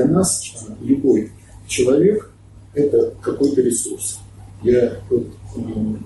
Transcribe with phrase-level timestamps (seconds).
[0.00, 0.42] для нас
[0.80, 1.30] любой
[1.66, 2.32] человек–
[2.74, 4.18] это какой-то ресурс.
[4.62, 5.26] Я вот,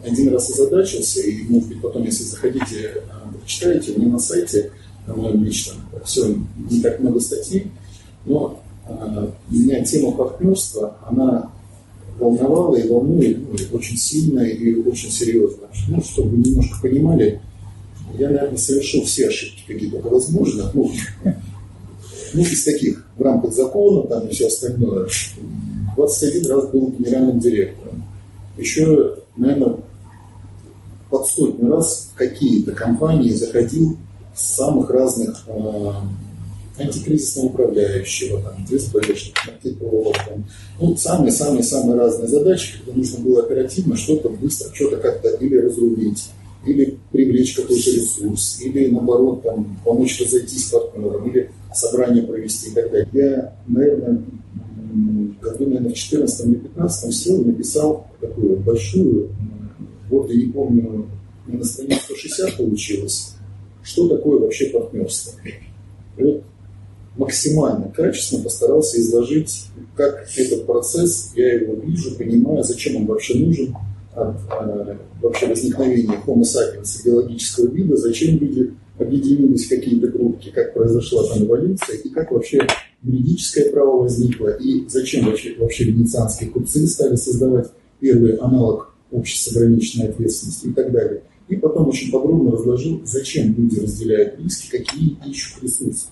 [0.05, 3.03] один раз озадачился, и, может быть, потом, если заходите,
[3.41, 4.71] прочитаете, у меня на сайте,
[5.07, 6.37] на моем личном, все,
[6.71, 7.71] не так много статей,
[8.25, 11.51] но а, меня тема партнерства, она
[12.19, 15.67] волновала и волнует ну, очень сильно и очень серьезно.
[15.89, 17.41] Ну, чтобы вы немножко понимали,
[18.17, 20.71] я, наверное, совершил все ошибки, какие только возможно.
[20.73, 20.93] Ну,
[22.35, 25.09] ну, из таких, в рамках закона, там и все остальное.
[25.97, 28.05] 21 раз был генеральным директором.
[28.57, 29.77] Еще, наверное,
[31.11, 33.97] под сотню раз какие-то компании заходил
[34.35, 35.93] с самых разных э,
[36.79, 40.45] антикризисного управляющего, там, ДСБшник, маркетолог, там,
[40.81, 46.31] ну, самые-самые-самые разные задачи, когда нужно было оперативно что-то быстро, что-то как-то или разрулить,
[46.67, 52.91] или привлечь какой-то ресурс, или наоборот там, помочь разойтись партнерам, или собрание провести и так
[52.91, 53.09] далее.
[53.13, 54.25] Я, наверное,
[55.41, 59.31] году, наверное, в 14 или 15 сел написал такую большую,
[60.11, 61.09] вот я не помню,
[61.47, 63.35] на странице 160 получилось,
[63.83, 65.33] что такое вообще партнерство.
[66.17, 66.45] вот
[67.17, 73.77] максимально качественно постарался изложить, как этот процесс, я его вижу, понимаю, зачем он вообще нужен,
[74.15, 80.75] от э, вообще возникновения Homo sapiens биологического вида, зачем люди объединились в какие-то группки, как
[80.75, 82.67] произошла там эволюция, и как вообще
[83.03, 89.55] юридическое право возникло, и зачем вообще, вообще венецианские купцы стали создавать первый аналог общей с
[89.55, 91.23] ограниченной ответственности и так далее.
[91.49, 96.07] И потом очень подробно разложил, зачем люди разделяют риски, какие ищут ресурсы.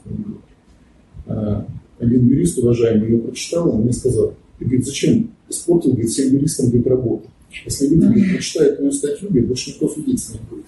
[1.26, 1.66] А,
[1.98, 6.66] один юрист, уважаемый, ее прочитал, он мне сказал, и говорит, зачем испортил говорит, всем юристам
[6.66, 7.28] говорит, работу.
[7.64, 10.66] Если люди говорит, прочитают мою статью, говорит, больше никто судиться не будет.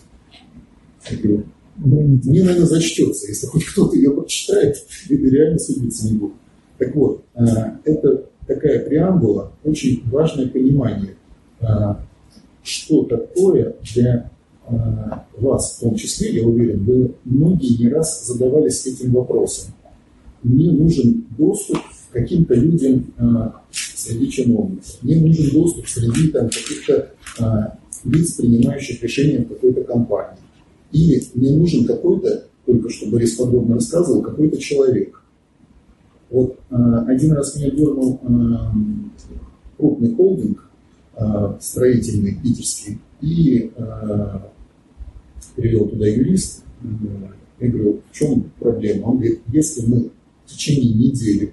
[1.10, 1.44] Я говорю,
[1.76, 6.34] мне, наверное, зачтется, если хоть кто-то ее прочитает, это реально судиться не будет.
[6.78, 11.16] Так вот, а, это такая преамбула, очень важное понимание,
[11.60, 12.04] а,
[12.62, 14.30] что такое для
[15.36, 19.74] вас, в том числе, я уверен, вы многие не раз задавались этим вопросом
[20.44, 21.78] мне нужен доступ
[22.14, 24.98] каким-то людям а, среди чиновников.
[25.02, 27.10] Мне нужен доступ среди там, каких-то
[27.40, 30.38] а, лиц, принимающих решения в какой-то компании.
[30.92, 35.20] Или мне нужен какой-то, только что Борис подробно рассказывал, какой-то человек.
[36.30, 38.72] Вот а, один раз меня дернул а,
[39.76, 40.70] крупный холдинг
[41.16, 44.52] а, строительный, питерский, и а,
[45.56, 46.62] привел туда юрист.
[47.58, 49.06] Я говорю, в чем проблема?
[49.06, 50.10] Он говорит, если мы
[50.44, 51.52] в течение недели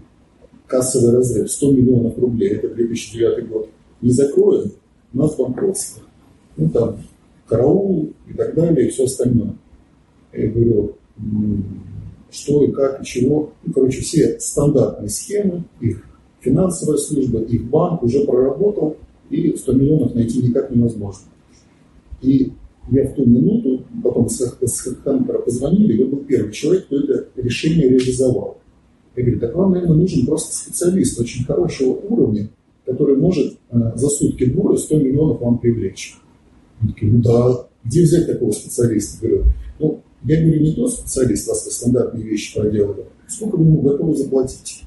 [0.72, 3.70] кассовый разрыв 100 миллионов рублей, это 2009 год,
[4.02, 4.72] не закроем,
[5.14, 6.02] у нас банкротство.
[6.56, 6.98] Ну там
[7.46, 9.56] караул и так далее, и все остальное.
[10.32, 10.96] Я говорю,
[12.32, 13.52] что и как, и чего.
[13.66, 16.06] Ну, короче, все стандартные схемы, их
[16.40, 18.96] финансовая служба, их банк уже проработал,
[19.30, 21.26] и 100 миллионов найти никак невозможно.
[22.22, 22.54] И
[22.90, 27.28] я в ту минуту, потом с, с HeadHunter позвонили, я был первый человек, кто это
[27.36, 28.61] решение реализовал.
[29.16, 32.50] Я говорю, так вам, наверное, нужен просто специалист очень хорошего уровня,
[32.86, 36.18] который может э, за сутки двое 100 миллионов вам привлечь.
[36.80, 39.28] Они такие, ну да, где взять такого специалиста?
[39.28, 43.82] Я говорю, ну, я говорю, не тот специалист, вас стандартные вещи проделывает, сколько вы ему
[43.82, 44.84] готовы заплатить?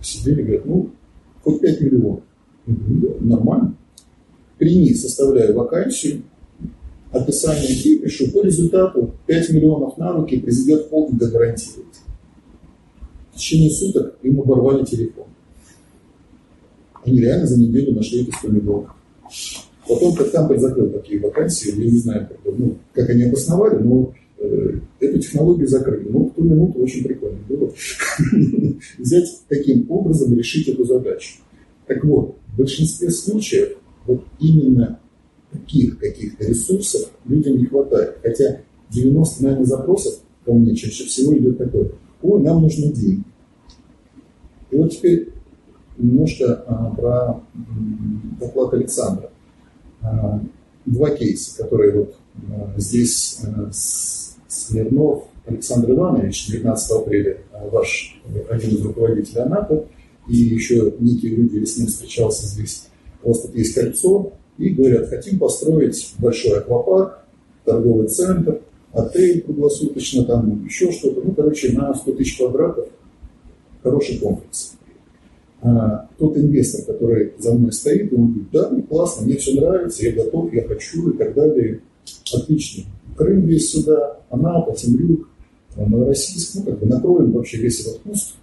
[0.00, 0.90] Сидели, говорят, ну,
[1.42, 2.20] хоть 5 миллионов.
[2.66, 3.76] Я говорю, да, нормально.
[4.56, 6.22] Прими, составляю вакансию,
[7.12, 11.88] описание и пишу по результату 5 миллионов на руки президент холдинга гарантирует
[13.38, 15.26] в течение суток им оборвали телефон.
[17.04, 18.90] Они реально за неделю нашли эти 100 миллионов.
[19.86, 24.12] Потом, как там закрыл такие вакансии, я не знаю, как, ну, как они обосновали, но
[24.38, 26.08] э, эту технологию закрыли.
[26.08, 27.72] Ну, в ту минуту очень прикольно было
[28.98, 31.36] взять таким образом решить эту задачу.
[31.86, 34.98] Так вот, в большинстве случаев вот именно
[35.52, 38.16] таких каких-то ресурсов людям не хватает.
[38.20, 41.92] Хотя 90, наверное, запросов ко мне чаще всего идет такое–
[42.22, 43.24] ой, нам нужны деньги.
[44.70, 45.32] И вот теперь
[45.96, 47.40] немножко а, про
[48.38, 49.30] доклад Александра.
[50.02, 50.40] А,
[50.86, 52.14] два кейса, которые вот
[52.50, 53.70] а, здесь а,
[54.48, 58.20] Смирнов Александр Иванович, 19 апреля, а, ваш
[58.50, 59.86] один из руководителей АНАПа,
[60.28, 62.88] и еще некие люди с ним встречался здесь.
[63.22, 67.24] У вас тут есть кольцо, и говорят, хотим построить большой аквапарк,
[67.64, 68.60] торговый центр,
[68.92, 71.20] отель круглосуточно, там еще что-то.
[71.22, 72.88] Ну, короче, на 100 тысяч квадратов
[73.82, 74.74] хороший комплекс.
[75.60, 80.04] А, тот инвестор, который за мной стоит, он говорит, да, ну, классно, мне все нравится,
[80.04, 81.80] я готов, я хочу и так далее.
[82.32, 82.84] Отлично.
[83.16, 85.28] Крым весь сюда, Анапа, Темрюк,
[85.76, 88.34] Новороссийск, ну, как бы накроем вообще весь этот куст.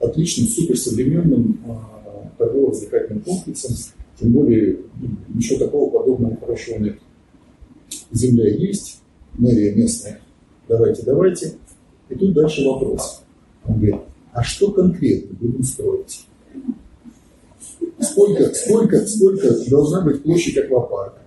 [0.00, 3.76] отличным, суперсовременным а, торгово-развлекательным комплексом,
[4.20, 6.98] тем более ну, ничего такого подобного хорошего нет.
[8.10, 9.02] Земля есть,
[9.38, 10.20] мэрия местная,
[10.68, 11.54] давайте, давайте.
[12.08, 13.22] И тут дальше вопрос.
[13.66, 13.96] Он говорит,
[14.32, 16.26] а что конкретно будем строить?
[18.00, 21.20] Сколько, сколько, сколько должна быть площадь аквапарка?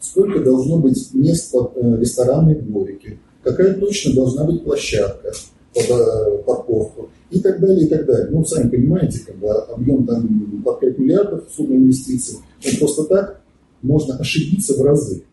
[0.00, 3.18] Сколько должно быть мест под э, ресторанные дворики?
[3.42, 5.32] Какая точно должна быть площадка
[5.74, 7.10] под э, парковку?
[7.30, 8.28] И так далее, и так далее.
[8.30, 12.38] Ну, сами понимаете, бы объем там под 5 миллиардов сумма инвестиций.
[12.64, 13.42] Ну, просто так
[13.82, 15.24] можно ошибиться в разы.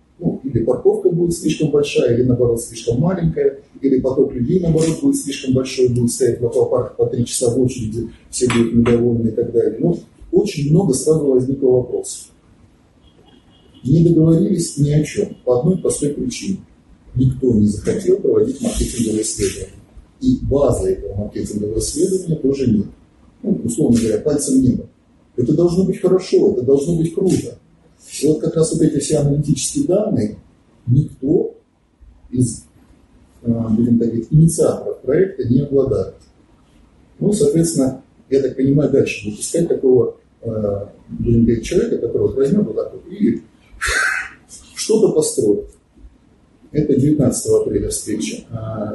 [0.51, 5.53] Или парковка будет слишком большая, или наоборот слишком маленькая, или поток людей, наоборот, будет слишком
[5.53, 9.53] большой, будет стоять в аквапарк по три часа в очереди, все будут недовольны и так
[9.53, 9.77] далее.
[9.80, 9.98] Ну,
[10.31, 12.25] очень много сразу возникло вопросов.
[13.86, 16.57] Не договорились ни о чем, по одной простой причине.
[17.15, 19.74] Никто не захотел проводить маркетинговые исследования.
[20.19, 22.88] И базы этого маркетингового исследования тоже нет.
[23.42, 24.86] Ну, условно говоря, пальцем неба.
[25.38, 27.57] Это должно быть хорошо, это должно быть круто.
[28.21, 30.38] И вот как раз вот эти все аналитические данные
[30.88, 31.56] никто
[32.29, 32.63] из,
[33.44, 36.15] а, будем так говорить, инициаторов проекта не обладает.
[37.19, 42.65] Ну, соответственно, я так понимаю, дальше будет искать такого, а, будем говорить, человека, который возьмет
[42.65, 43.41] вот так вот и
[44.75, 45.69] что-то построит.
[46.71, 48.45] Это 19 апреля встреча.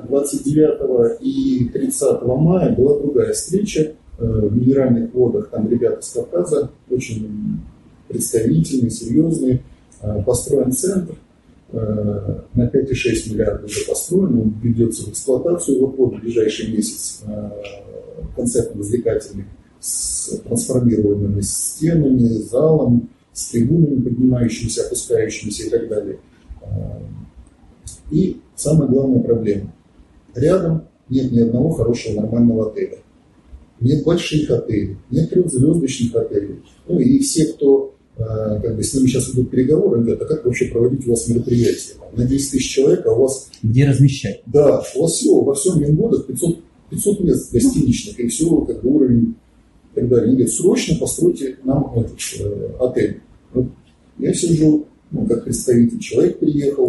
[0.09, 3.81] 29 а и 30 мая была другая встреча
[4.19, 5.51] э, в минеральных водах.
[5.51, 7.61] Там ребята с Кавказа очень
[8.17, 9.63] представительный, серьезный.
[10.01, 11.15] Э, построен центр
[11.73, 17.23] э, на 5,6 миллиардов уже построен, он ведется в эксплуатацию вот, вот в ближайший месяц
[17.27, 17.51] э,
[18.35, 19.45] концерт развлекательный
[19.81, 26.19] с трансформируемыми стенами, залом, с трибунами, поднимающимися, опускающимися и так далее.
[28.11, 29.73] И самая главная проблема.
[30.35, 32.99] Рядом нет ни одного хорошего нормального отеля.
[33.81, 36.63] Нет больших отелей, нет трехзвездочных отелей.
[36.89, 40.67] Ну и все, кто как бы с ними сейчас идут переговоры, говорят, а как вообще
[40.67, 41.97] проводить у вас мероприятие?
[42.17, 43.51] На 10 тысяч человек, а у вас...
[43.63, 44.43] Где размещать?
[44.47, 46.61] Да, у вас все, во всем Мингодах 500,
[46.91, 49.35] 500 мест гостиничных, и все, как бы уровень
[49.93, 50.25] и так далее.
[50.29, 53.21] Они говорят, срочно постройте нам этот э, отель.
[53.53, 53.67] Вот
[54.19, 56.87] я сижу, ну, как представитель, человек приехал,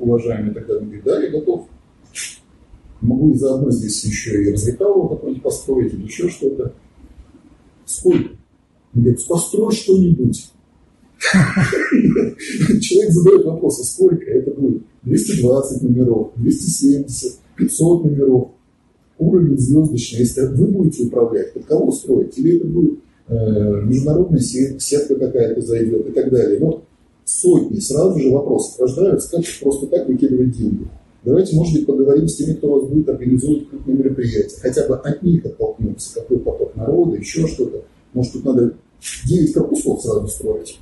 [0.00, 1.66] уважаемый, и так далее, говорит, да, я готов.
[3.00, 6.74] Могу и заодно здесь еще и развлекалово какое-нибудь построить, или еще что-то.
[7.86, 8.30] Сколько?
[8.94, 10.50] Он говорит, построй что-нибудь.
[12.80, 14.82] Человек задает вопрос, а сколько это будет?
[15.02, 18.48] 220 номеров, 270, 500 номеров.
[19.18, 22.38] Уровень звездочный, если вы будете управлять, под кого строить?
[22.38, 26.58] Или это будет э, международная сетка какая-то зайдет и так далее.
[26.58, 26.82] Но
[27.24, 30.88] сотни сразу же вопросов рождаются, как просто так выкидывать деньги.
[31.22, 34.56] Давайте, может быть, поговорим с теми, кто вас будет организовывать крупные мероприятия.
[34.58, 37.82] Хотя бы от них оттолкнуться, какой поток народа, еще что-то.
[38.14, 38.74] Может, тут надо
[39.26, 40.78] 9 корпусов сразу строить.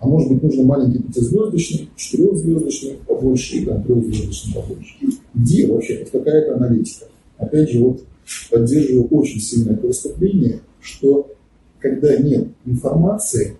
[0.00, 4.94] А может быть, нужно маленький пятизвездочный, четырехзвездочный побольше и там трехзвездочный побольше.
[5.34, 7.06] Где вообще хоть какая-то аналитика?
[7.36, 8.02] Опять же, вот
[8.50, 11.30] поддерживаю очень сильное это выступление, что
[11.78, 13.56] когда нет информации,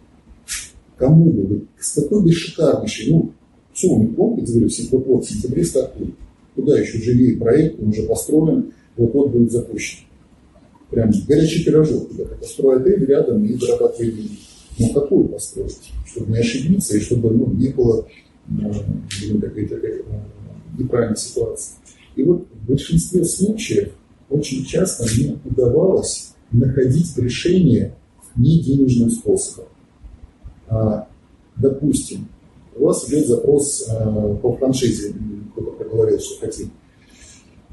[0.96, 3.32] кому бы с какой бы шикарнейшей, ну,
[3.74, 4.70] все, мы комплекс, говорю,
[5.06, 6.14] вот в сентябре стартует.
[6.54, 10.04] Куда еще живее проект, он уже построен, вот-вот будет запущен.
[10.90, 14.38] Прям горячий пирожок туда построить отель рядом и зарабатывать деньги.
[14.80, 15.92] Ну, какую построить?
[16.06, 18.06] Чтобы не ошибиться и чтобы ну, не было
[18.48, 18.72] ну,
[19.40, 20.02] такой, такой, э,
[20.78, 21.74] неправильной ситуации.
[22.16, 23.92] И вот в большинстве случаев
[24.28, 27.94] очень часто мне удавалось находить решение
[28.36, 29.66] не денежным способом.
[30.68, 31.08] А,
[31.56, 32.28] допустим,
[32.76, 35.14] у вас идет запрос а, по франшизе,
[35.52, 36.70] кто-то проговорил, что хотим.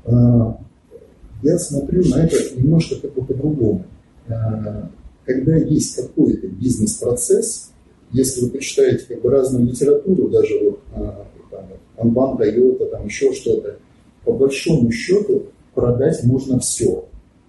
[0.05, 0.59] А,
[1.43, 3.85] я смотрю на это немножко как бы по-другому.
[4.27, 4.89] А,
[5.27, 7.71] когда есть какой-то бизнес-процесс,
[8.13, 11.65] если вы почитаете как бы разную литературу, даже вот а, там,
[11.97, 13.77] Анбан, Тойота, там еще что-то,
[14.23, 17.05] по большому счету продать можно все.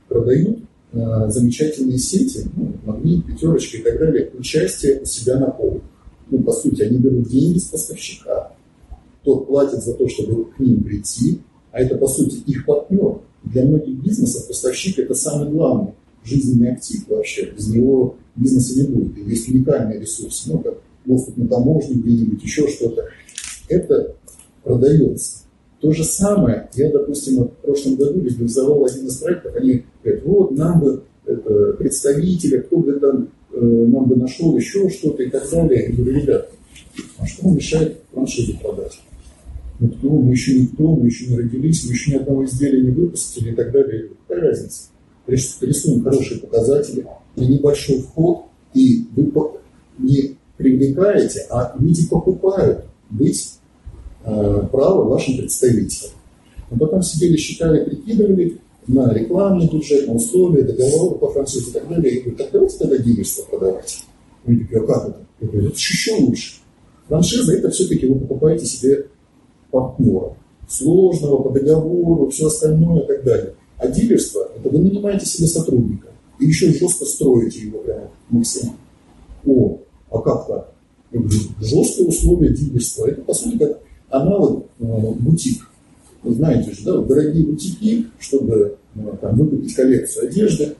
[0.08, 0.58] Продают
[0.92, 5.82] э, замечательные сети, ну, магнит, пятерочка и так далее, участие у себя на полках.
[6.30, 8.52] Ну, по сути, они берут деньги с поставщика,
[9.22, 13.20] тот платит за то, чтобы к ним прийти, а это, по сути, их партнер.
[13.44, 15.92] Для многих бизнесов поставщик– это самый главный
[16.28, 17.50] жизненный актив вообще.
[17.56, 19.18] Без него бизнеса не будет.
[19.18, 23.08] И есть уникальный ресурс, ну, как доступ на таможню где-нибудь, еще что-то.
[23.68, 24.14] Это
[24.62, 25.44] продается.
[25.80, 30.56] То же самое, я, допустим, в прошлом году реализовал один из проектов, они говорят, вот,
[30.56, 35.48] нам бы это, представителя, кто бы там э, нам бы нашел еще что-то и так
[35.50, 35.88] далее.
[35.88, 36.50] Я говорю, ребята,
[37.18, 38.98] а что вам мешает франшизу продать?
[39.78, 42.90] Ну кто, мы еще никто, мы еще не родились, мы еще ни одного изделия не
[42.90, 44.08] выпустили и так далее.
[44.26, 44.88] Какая разница?
[45.28, 47.06] Рисуем хорошие показатели,
[47.36, 48.44] и небольшой вход,
[48.74, 49.32] и вы
[49.98, 53.58] не привлекаете, а люди покупают быть
[54.24, 56.12] э, право вашим представителям.
[56.70, 61.88] Но потом сидели, считали, прикидывали на рекламный бюджет, на условия, договоры по французу и так
[61.88, 62.14] далее.
[62.14, 64.04] И говорю, так давайте тогда дилерство продавать.
[64.44, 65.26] Они такие, а как это?
[65.40, 66.54] Я говорю, это еще лучше.
[67.06, 69.06] Франшиза это все-таки вы покупаете себе
[69.70, 70.36] партнера.
[70.68, 73.54] Сложного, по договору, все остальное и так далее.
[73.78, 76.08] А дилерство, это вы нанимаете себе сотрудника.
[76.40, 78.76] И еще жестко строите его прямо максимум.
[79.46, 79.78] О,
[80.10, 80.74] а как так?
[81.60, 83.06] Жесткие условия дилерства.
[83.06, 83.80] Это, по сути, как
[84.10, 84.84] аналог э,
[85.20, 85.68] бутик.
[86.22, 90.74] Вы знаете же, да, дорогие бутики, чтобы э, там, выкупить коллекцию одежды,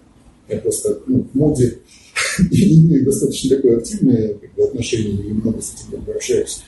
[0.48, 1.78] я просто ну, в моде
[2.50, 6.62] имею достаточно такое активное как бы, отношение и много с этим общаюсь.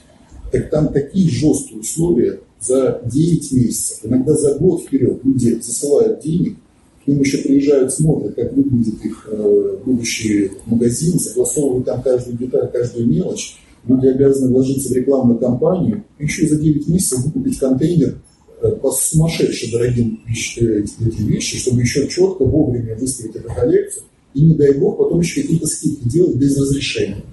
[0.52, 6.56] Так там такие жесткие условия за 9 месяцев, иногда за год вперед люди засылают денег,
[7.04, 12.70] к ним еще приезжают, смотрят, как выглядит их э, будущий магазин, согласовывают там каждую деталь,
[12.70, 13.56] каждую мелочь.
[13.88, 18.18] Люди обязаны вложиться в рекламную кампанию, еще за 9 месяцев выкупить контейнер
[18.60, 24.44] э, по сумасшедше дорогим э, эти вещи, чтобы еще четко вовремя выставить эту коллекцию, и
[24.44, 27.24] не дай бог потом еще какие-то скидки делать без разрешения.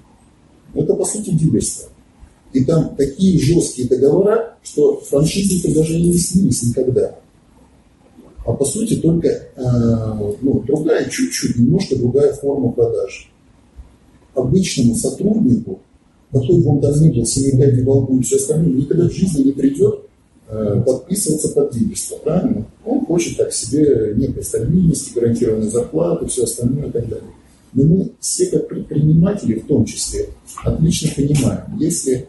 [0.74, 1.90] Это по сути дилерство.
[2.52, 7.18] И там такие жесткие договора, что франшизники даже не снились никогда.
[8.46, 9.62] А по сути только э,
[10.40, 13.30] ну, другая, чуть-чуть, немножко другая форма продаж.
[14.34, 15.80] Обычному сотруднику,
[16.32, 19.42] какой бы он там ни был, семипядей во лбу и все остальное, никогда в жизни
[19.42, 20.00] не придет
[20.48, 22.64] э, подписываться под дилерство, правильно?
[22.86, 27.30] Он хочет так себе некой стабильности, гарантированной зарплаты, все остальное и так далее.
[27.74, 30.30] Но мы все как предприниматели в том числе
[30.64, 32.26] отлично понимаем, если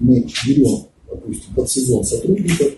[0.00, 2.72] мы берем, допустим, под сезон сотрудников,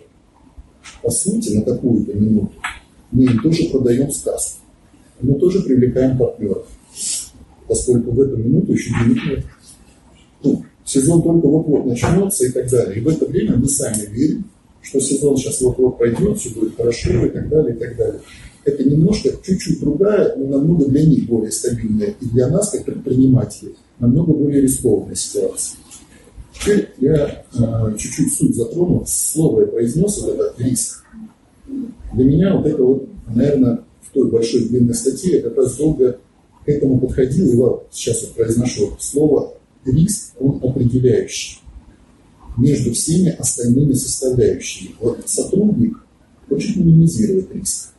[1.03, 2.53] по сути, на какую-то минуту,
[3.11, 4.61] мы им тоже продаем сказку.
[5.21, 6.67] Мы тоже привлекаем партнеров,
[7.69, 9.45] поскольку в эту минуту еще нет.
[10.43, 12.99] Ну, сезон только вот-вот начнется и так далее.
[12.99, 14.45] И в это время мы сами верим,
[14.83, 18.21] что сезон сейчас вот-вот пройдет, все будет хорошо и так далее, и так далее.
[18.65, 22.15] Это немножко, чуть-чуть другая, но намного для них более стабильная.
[22.21, 25.79] И для нас, как предпринимателей, намного более рискованная ситуация.
[26.55, 29.05] Теперь я э, чуть-чуть суть затрону.
[29.07, 31.05] Слово я произнес, вот это риск.
[32.13, 36.19] Для меня вот это вот, наверное, в той большой длинной статье я как раз долго
[36.65, 41.61] к этому подходил, и вот сейчас вот произношу слово риск, он определяющий
[42.57, 44.95] между всеми остальными составляющими.
[45.01, 45.99] Вот сотрудник
[46.49, 47.91] хочет минимизировать риск.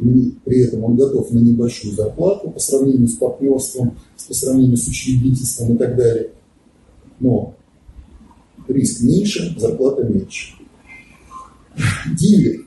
[0.00, 3.96] И при этом он готов на небольшую зарплату по сравнению с партнерством,
[4.28, 6.30] по сравнению с учредительством и так далее.
[7.18, 7.54] Но
[8.72, 10.54] риск меньше, зарплата меньше.
[12.18, 12.66] Дилер,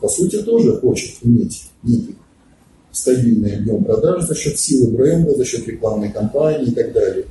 [0.00, 2.16] по сути, тоже хочет иметь некий
[2.92, 7.26] стабильный объем продаж за счет силы бренда, за счет рекламной кампании и так далее.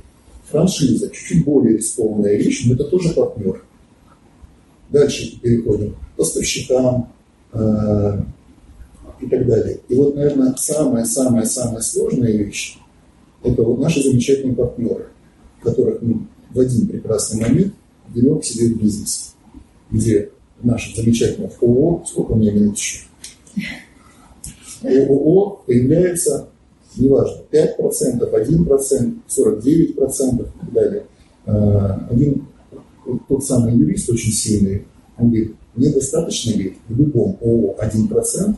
[0.50, 3.62] Франшиза, чуть-чуть более рискованная вещь, но это тоже партнер.
[4.90, 7.12] Дальше переходим к поставщикам
[7.52, 8.22] э,
[9.20, 9.80] и так далее.
[9.88, 12.78] И вот, наверное, самая-самая-самая сложная вещь–
[13.44, 15.08] это вот наши замечательные партнеры,
[15.62, 17.74] которых мы в один прекрасный момент
[18.14, 19.34] берем себе бизнес,
[19.90, 20.30] где
[20.62, 23.04] наше замечательное ООО, сколько меня минут еще?
[24.82, 26.48] ООО появляется,
[26.96, 27.76] неважно, 5%,
[28.30, 31.06] 1%, 49% и так далее.
[31.46, 32.46] А, один
[33.28, 34.84] тот самый юрист очень сильный,
[35.16, 38.56] он говорит, мне достаточно, говорит, в любом ООО 1%,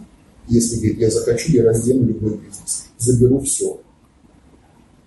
[0.48, 3.80] если, говорит, я захочу, я раздену любой бизнес, заберу все.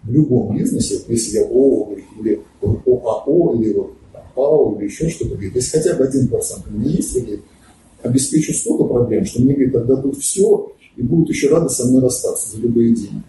[0.04, 3.94] В любом бизнесе, если я ООО, или ОАО, или вот
[4.36, 7.38] ПАО или еще что-то, говорит, если хотя бы один процент у меня есть, я
[8.02, 12.52] обеспечу столько проблем, что мне, говорит, отдадут все и будут еще рады со мной расстаться
[12.52, 13.24] за любые деньги.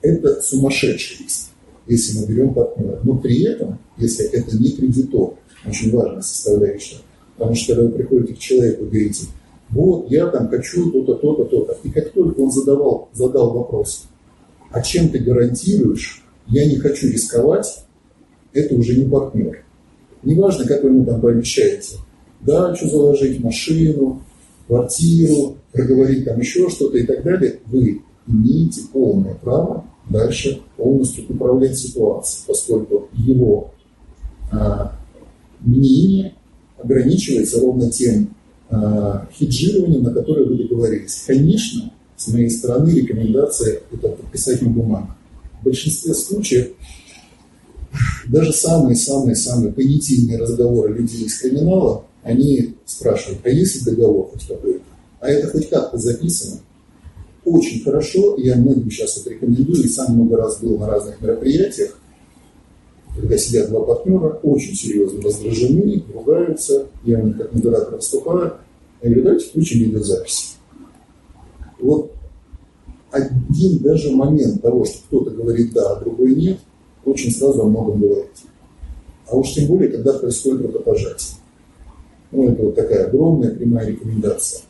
[0.00, 1.50] Это сумасшедший риск,
[1.86, 3.00] если мы берем партнера.
[3.02, 5.34] Но при этом, если это не кредитор,
[5.66, 6.98] очень важная составляющая,
[7.36, 9.26] потому что когда вы приходите к человеку и говорите,
[9.70, 14.04] вот, я там хочу то-то, то-то, то-то, и как только он задавал, задал вопрос,
[14.70, 17.84] а чем ты гарантируешь, я не хочу рисковать,
[18.52, 19.64] это уже не партнер.
[20.22, 21.96] Неважно, как вы ему там пообещаете.
[22.40, 24.22] Дачу заложить, машину,
[24.66, 27.60] квартиру, проговорить там еще что-то и так далее.
[27.66, 33.72] Вы имеете полное право дальше полностью управлять ситуацией, поскольку его
[34.50, 34.98] а,
[35.60, 36.34] мнение
[36.78, 38.34] ограничивается ровно тем
[38.68, 41.24] а, хеджированием, на которое вы договорились.
[41.26, 45.08] Конечно, с моей стороны рекомендация это подписать на бумагу.
[45.60, 46.70] В большинстве случаев
[48.26, 54.80] даже самые-самые-самые понятийные разговоры людей из криминала, они спрашивают, а есть ли договор хоть какой-то?
[55.20, 56.60] А это хоть как-то записано?
[57.44, 61.98] очень хорошо, я многим сейчас это рекомендую, и сам много раз был на разных мероприятиях,
[63.16, 68.54] когда сидят два партнера, очень серьезно раздражены, ругаются, я у них как модератор выступаю,
[69.02, 70.56] я говорю, давайте включим видеозапись.
[71.80, 72.12] Вот
[73.10, 76.58] один даже момент того, что кто-то говорит да, а другой нет,
[77.04, 78.30] очень сразу о многом говорит.
[79.28, 81.36] А уж тем более, когда происходит рукопожатие.
[82.30, 84.62] Ну, это вот такая огромная прямая рекомендация.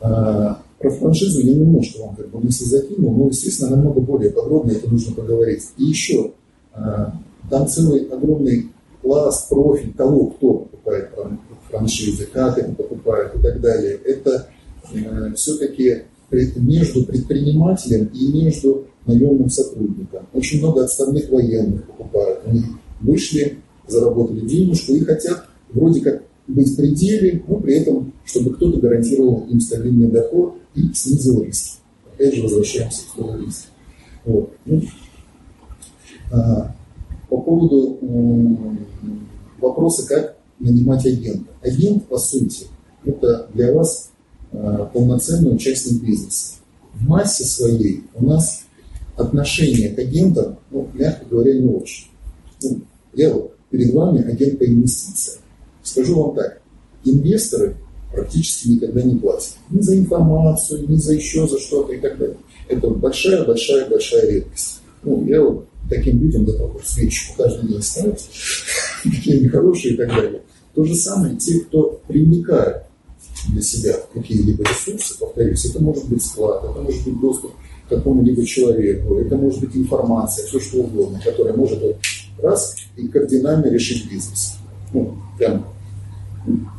[0.00, 4.72] А, про франшизу я немножко вам как бы мысли закинул, но, естественно, намного более подробно
[4.72, 5.62] это нужно поговорить.
[5.78, 6.32] И еще,
[6.72, 7.14] а,
[7.50, 8.70] там целый огромный
[9.02, 11.10] класс, профиль того, кто покупает
[11.70, 13.98] франшизы, как это покупают и так далее.
[14.04, 14.48] Это
[14.92, 16.02] э, все-таки
[16.56, 20.26] между предпринимателем и между наемным сотрудником.
[20.32, 22.40] Очень много отставных военных покупают.
[22.46, 22.62] Они
[23.00, 28.78] вышли, заработали денежку и хотят вроде как быть в пределе, но при этом, чтобы кто-то
[28.78, 31.78] гарантировал им стабильный доход и снизил риски.
[32.12, 33.66] Опять же, возвращаемся к слову риски.
[34.24, 34.50] Вот.
[34.64, 34.82] Ну,
[36.32, 36.74] а,
[37.28, 37.98] по поводу
[39.60, 41.50] вопроса, как нанимать агента.
[41.62, 42.66] Агент, по сути,
[43.04, 44.10] это для вас
[44.52, 46.54] а, полноценный участник бизнеса.
[46.94, 48.63] В массе своей у нас
[49.16, 52.06] отношение к агентам, ну, мягко говоря, не очень.
[52.62, 52.80] Ну,
[53.12, 55.40] я вот перед вами агент по инвестициям.
[55.82, 56.60] Скажу вам так,
[57.04, 57.76] инвесторы
[58.12, 59.54] практически никогда не платят.
[59.70, 62.36] Ни за информацию, ни за еще за что-то и так далее.
[62.68, 64.80] Это большая-большая-большая редкость.
[65.02, 68.28] Ну, я вот таким людям готов свечку каждый день ставить,
[69.02, 70.42] какие они хорошие и так далее.
[70.74, 72.84] То же самое те, кто привлекает
[73.48, 77.52] для себя какие-либо ресурсы, повторюсь, это может быть склад, это может быть доступ
[77.88, 81.80] какому-либо человеку, это может быть информация, все что угодно, которая может
[82.42, 84.56] раз и кардинально решить бизнес.
[84.92, 85.66] Ну, прям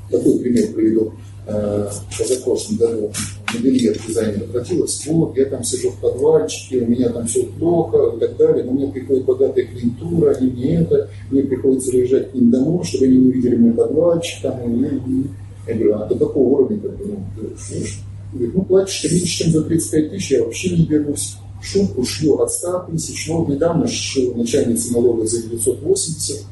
[0.10, 1.14] такой пример приведу.
[1.48, 3.12] Э, позапрошлом году
[3.54, 8.20] модельер дизайнер обратилась, вот, я там сижу в подвальчике, у меня там все плохо и
[8.20, 12.50] так далее, но мне приходит богатая клиентура, они мне это, мне приходится выезжать к ним
[12.50, 15.26] домой, чтобы они не видели мой подвальчик, там, и, и,
[15.68, 18.00] я говорю, а до какого уровня, как бы, ну, слушай,
[18.36, 21.36] говорит, ну, платишь меньше, чем за 35 тысяч, я вообще не берусь.
[21.62, 26.46] Шутку шлю от 100 тысяч, но недавно шил начальница налога за 980.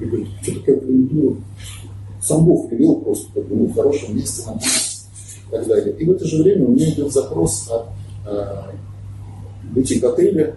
[0.00, 1.36] И говорит, что такое клиентура?
[2.22, 5.94] Сам Бог привел просто, как бы, ну, в хорошем месте нам и так далее.
[5.98, 7.86] И в это же время у меня идет запрос от
[8.26, 8.72] э,
[9.74, 10.56] бутик-отеля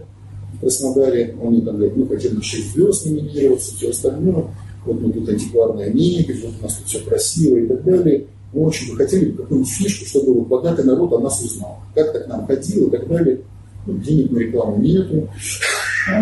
[0.54, 1.36] в Краснодаре.
[1.42, 4.46] Они там говорят, ну, хотим на 6 звезд номинироваться, все остальное
[4.88, 8.26] вот мы тут антикварная мебель, вот у нас тут все красиво и так далее.
[8.54, 11.80] Мы очень бы хотели какую-нибудь фишку, чтобы вот богатый народ о нас узнал.
[11.94, 13.42] Как так нам ходил и так далее.
[13.86, 15.30] Ну, денег на рекламу нету.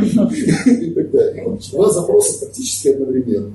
[0.02, 1.60] И так далее.
[1.72, 3.54] Два запроса практически одновременно.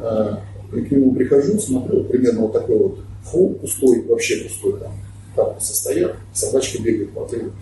[0.00, 0.40] А,
[0.72, 4.92] я к нему прихожу, смотрю, примерно вот такой вот фол пустой, вообще пустой там.
[5.36, 7.52] Карты состоят, собачка бегает по отелю.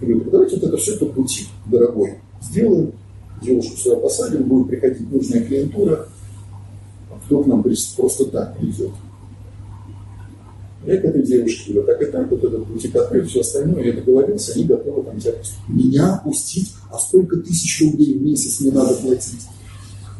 [0.00, 2.92] Я говорю, давайте вот это все под бутик, дорогой, сделаем
[3.42, 6.06] девушку сюда посадим, будет приходить нужная клиентура,
[7.10, 8.90] а кто к нам просто так придет.
[10.84, 13.92] Я к этой девушке говорю, так и так, вот этот бутик открыт, все остальное, я
[13.92, 15.58] договорился, они готовы там тебя пустить.
[15.68, 19.46] Меня пустить, а сколько тысяч рублей в месяц мне надо платить?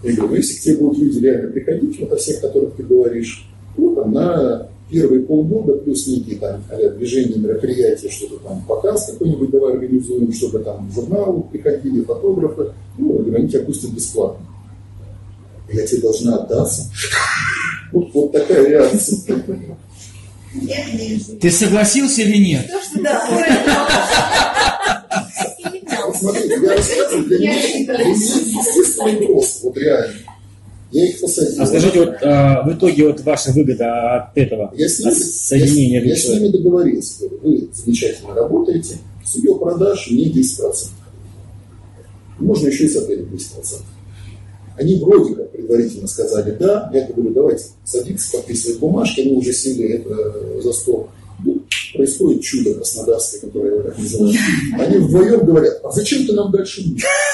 [0.05, 2.85] Я говорю, ну если к тебе будут люди реально приходить, вот о всех, которых ты
[2.85, 6.63] говоришь, то там на первые полгода плюс некие там
[6.97, 13.49] движения, мероприятия, что-то там, показ какой-нибудь давай организуем, чтобы там журнал приходили, фотографы, ну, они
[13.49, 14.47] тебя пустят бесплатно.
[15.73, 16.83] Я тебе должна отдаться.
[17.93, 19.19] Вот, вот такая реакция.
[21.41, 22.71] Ты согласился или нет?
[26.15, 30.15] Смотрите, я рассказываю, для естественный вопрос, вот реально.
[30.93, 31.63] Я их посадил.
[31.63, 36.03] А скажите, вот а, в итоге вот ваша выгода от этого я с ними, соединения
[36.03, 37.21] я, я с ними договорился.
[37.21, 40.91] Говорю, вы замечательно работаете, с ее продаж мне 10%.
[42.41, 43.83] Можно еще и с отеля 10%.
[44.77, 49.89] Они вроде как предварительно сказали да, я говорю, давайте садиться, подписывать бумажки, они уже сели
[49.89, 51.09] это за стол.
[51.45, 51.63] Ну,
[51.95, 54.35] происходит чудо краснодарское, которое я так называю.
[54.79, 56.85] Они вдвоем говорят, а зачем ты нам дальше?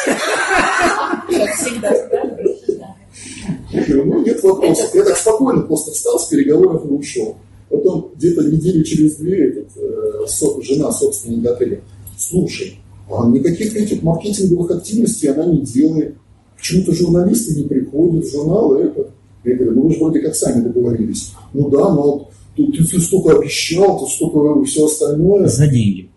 [0.06, 2.96] Как всегда, да?
[3.70, 4.94] Я говорю, ну нет вопросов.
[4.94, 7.36] Я так спокойно просто встал с переговоров и ушел.
[7.68, 11.82] Потом где-то неделю через две этот, э, со, жена собственника отеля,
[12.16, 12.78] слушай,
[13.10, 16.16] а никаких этих маркетинговых активностей она не делает.
[16.58, 19.10] Почему-то журналисты не приходят в журналы это.
[19.44, 21.32] Я говорю, ну вы же вроде как сами договорились.
[21.54, 25.46] Ну да, но ты, ты, ты столько обещал, ты столько все остальное.
[25.46, 26.10] За деньги.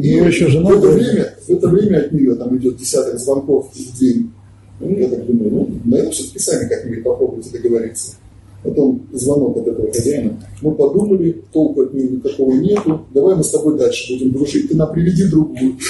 [0.00, 3.72] И еще жена в, это время, в это время от нее там идет десяток звонков
[3.72, 4.32] в день.
[4.80, 8.16] Ну, я так думаю, ну, наверное, все-таки сами как-нибудь попробуйте договориться.
[8.64, 10.36] Потом звонок от этого хозяина.
[10.60, 13.06] Мы подумали, толку от него никакого нету.
[13.14, 14.68] Давай мы с тобой дальше будем дружить.
[14.68, 15.76] Ты нам приведи другую.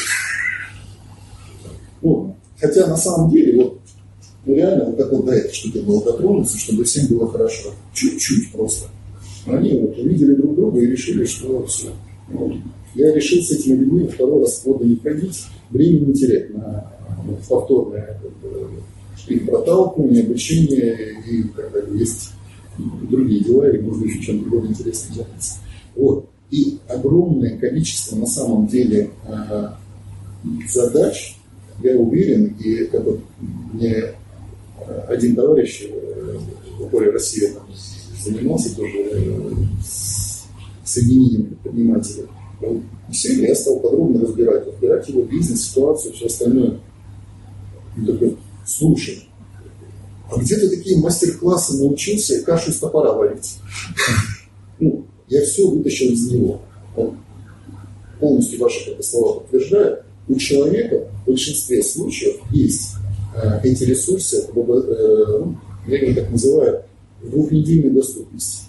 [2.05, 3.81] Ну, хотя на самом деле, вот,
[4.47, 7.71] ну реально, вот как вот до этого, чтобы было дотронуться, чтобы всем было хорошо.
[7.93, 8.89] Чуть-чуть просто.
[9.47, 11.89] Они вот увидели друг друга и решили, что все.
[12.29, 12.57] Ну,
[12.95, 16.93] я решил с этими людьми второй раз года не ходить, времени не терять на
[17.49, 18.21] повторное
[19.29, 22.31] их проталкивание, обучение и бы, есть
[23.09, 25.59] другие дела, или можно еще чем-то более интересным заняться.
[25.95, 26.27] Вот.
[26.51, 29.69] И огромное количество на самом деле э,
[30.69, 31.37] задач,
[31.81, 33.21] я уверен, и как бы
[33.73, 36.39] мне э, один товарищ э,
[36.79, 37.67] в Упоре России там,
[38.23, 39.57] занимался тоже
[40.85, 42.27] соединением предпринимателей.
[43.13, 46.79] Сели, я стал подробно разбирать, разбирать его бизнес, ситуацию, все остальное.
[47.97, 49.29] И такой, слушай,
[50.31, 53.59] а где ты такие мастер-классы научился кашу из топора варить?
[54.81, 56.61] Ну, я все вытащил из него.
[56.97, 57.17] Он
[58.19, 60.03] полностью ваши как слова подтверждает.
[60.33, 62.93] У человека в большинстве случаев есть
[63.37, 66.85] э, эти ресурсы, э, ну, я их так называю,
[67.23, 68.63] двухнедельной доступности.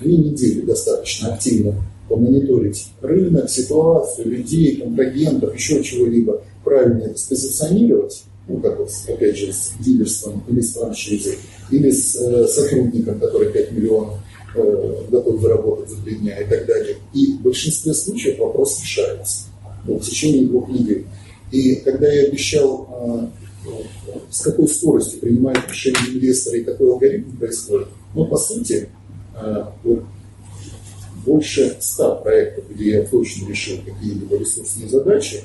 [0.00, 1.74] Две недели достаточно активно
[2.08, 9.52] помониторить рынок, ситуацию, людей, контрагентов, еще чего-либо, правильно это спозиционировать, ну, как вот, опять же,
[9.52, 11.38] с дилерством или с франшизой,
[11.72, 14.14] или с э, сотрудником, который 5 миллионов
[14.54, 16.98] э, готов заработать за 3 дня и так далее.
[17.14, 19.49] И в большинстве случаев вопрос решается
[19.98, 21.06] в течение двух недель.
[21.50, 23.30] И когда я обещал,
[23.66, 23.70] э,
[24.30, 28.88] с какой скоростью принимают решения инвесторы и какой алгоритм происходит, ну, по сути,
[29.84, 30.02] вот,
[31.24, 35.42] больше 100 проектов, где я точно решил какие-либо ресурсные задачи,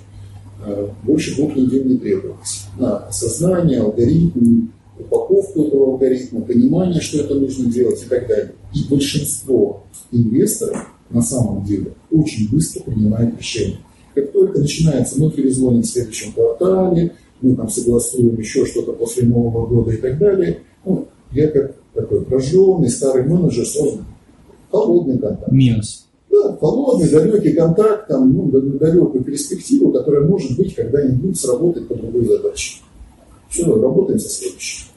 [0.63, 2.65] Э, больше двух недель не требовалось.
[2.77, 8.53] На осознание, алгоритм, упаковку этого алгоритма, понимание, что это нужно делать и так далее.
[8.73, 13.77] И большинство инвесторов на самом деле очень быстро принимает решение.
[14.15, 19.67] Как только начинается, мы перезвоним в следующем квартале, мы там согласуем еще что-то после Нового
[19.67, 20.62] года и так далее.
[20.86, 23.99] Ну, я как такой прожженный старый менеджер сразу
[24.71, 25.51] холодный контакт.
[25.51, 26.06] Минус.
[26.32, 32.25] Да, холодный, далекий контакт, там, ну, далекую перспективу, которая может быть когда-нибудь сработать по другой
[32.25, 32.82] задаче.
[33.49, 34.88] Все, работаем со следующим.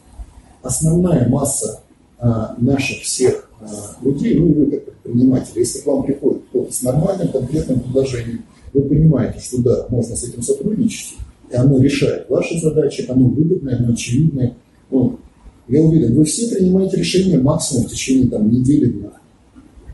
[0.63, 1.81] Основная масса
[2.19, 3.67] а, наших всех а,
[4.03, 8.43] людей, ну и вы как предприниматели, если к вам приходит кто-то с нормальным конкретным предложением,
[8.73, 11.15] вы понимаете, что да, можно с этим сотрудничать,
[11.51, 14.55] и оно решает ваши задачи, оно выгодное, оно очевидное.
[14.91, 15.19] Ну,
[15.69, 19.13] я уверен, вы все принимаете решения максимум в течение там, недели-двух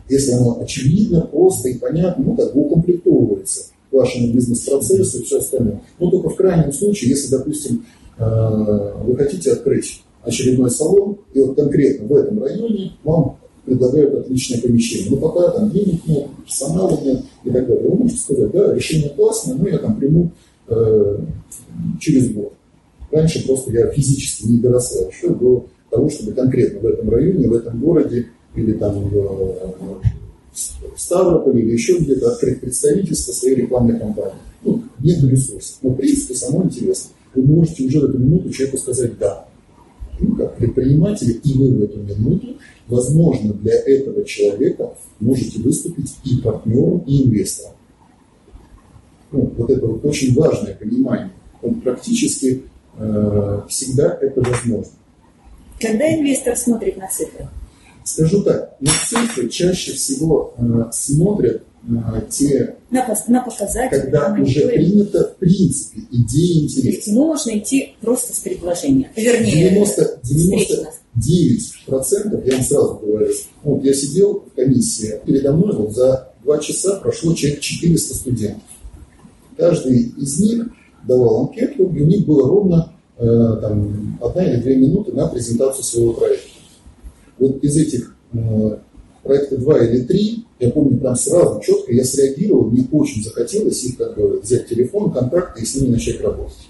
[0.08, 5.80] если оно очевидно, просто и понятно, ну, бы укомплектовывается к вашему бизнес-процессу и все остальное.
[5.98, 7.84] Но только в крайнем случае, если, допустим,
[8.18, 14.60] э, вы хотите открыть очередной салон, и вот конкретно в этом районе вам предлагают отличное
[14.60, 15.10] помещение.
[15.10, 17.88] Но пока там денег нет, персонала нет и так далее.
[17.88, 20.30] Вы можете сказать, да, решение классное, но я там приму
[20.68, 21.18] э,
[22.00, 22.52] через год.
[23.10, 27.54] Раньше просто я физически не доросла еще до того, чтобы конкретно в этом районе, в
[27.54, 29.08] этом городе или там
[30.54, 34.38] в Ставрополе или еще где-то открыть представительство своей рекламной кампании.
[34.64, 35.78] Ну, нет ресурсов.
[35.82, 37.10] Но, в принципе, само интересно.
[37.34, 39.46] Вы можете уже в эту минуту человеку сказать «да».
[40.20, 42.56] Ну, как предприниматели, и вы в эту минуту,
[42.88, 47.72] возможно, для этого человека можете выступить и партнером, и инвестором.
[49.32, 51.32] Ну, вот это вот очень важное понимание.
[51.62, 52.62] Он практически
[52.96, 54.92] э, всегда это возможно.
[55.80, 57.48] Когда инвестор смотрит на цифры?
[58.04, 61.64] Скажу так, на цифры чаще всего э, смотрят
[62.30, 67.12] те, на, на показатели, когда на уже принята в принципе идея интереса.
[67.12, 69.10] можно идти просто с предложения.
[69.16, 73.30] Вернее, 90, 99%, я вам сразу говорю,
[73.62, 78.62] вот я сидел в комиссии, передо мной вот за два часа прошло человек 400 студентов.
[79.56, 80.66] Каждый из них
[81.06, 85.84] давал анкету, и у них было ровно э, там, одна или две минуты на презентацию
[85.84, 86.48] своего проекта
[87.38, 88.76] вот из этих э,
[89.22, 93.96] проекта два или три, я помню прям сразу, четко я среагировал, мне очень захотелось их
[93.96, 96.68] как бы взять телефон, контакты и с ними начать работать.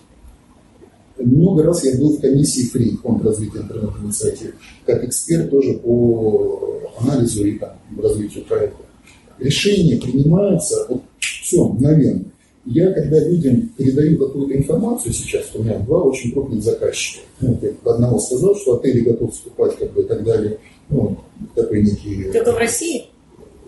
[1.19, 7.45] Много раз я был в комиссии ФРИ, фонд развития интернет-инициатив, как эксперт тоже по анализу
[7.45, 8.83] и там, развитию проекта.
[9.39, 12.25] Решения принимаются, вот все, мгновенно.
[12.65, 17.21] Я, когда людям передаю какую-то информацию сейчас, у меня два очень крупных заказчика.
[17.41, 20.59] Ну, я одного сказал, что отели готов вступать как бы, и так далее.
[20.89, 21.19] Ну,
[21.55, 22.33] такой некий...
[22.33, 23.05] Только в России?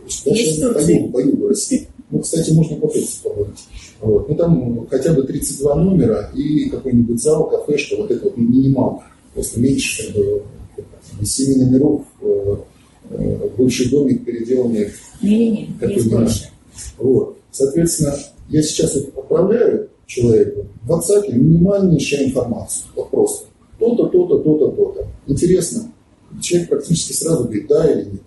[0.06, 1.12] Есть?
[1.12, 1.88] По югу, России.
[2.10, 3.64] Ну, кстати, можно по Турции поговорить.
[4.00, 4.28] Вот.
[4.28, 9.02] Ну, там хотя бы 32 номера и какой-нибудь зал, кафешка, вот это вот минимал.
[9.34, 10.42] Просто меньше, как бы,
[11.20, 12.56] из 7 номеров э,
[13.56, 14.88] бывший домик, переделанный
[15.20, 16.48] Не-не-не, есть больше.
[16.98, 17.36] Вот.
[17.50, 18.14] Соответственно,
[18.48, 22.84] я сейчас вот отправляю человеку в WhatsApp минимальнейшую информацию.
[22.94, 23.46] Вот просто.
[23.78, 25.06] То-то, то-то, то-то, то-то.
[25.26, 25.92] Интересно.
[26.40, 28.22] Человек практически сразу говорит, да или нет.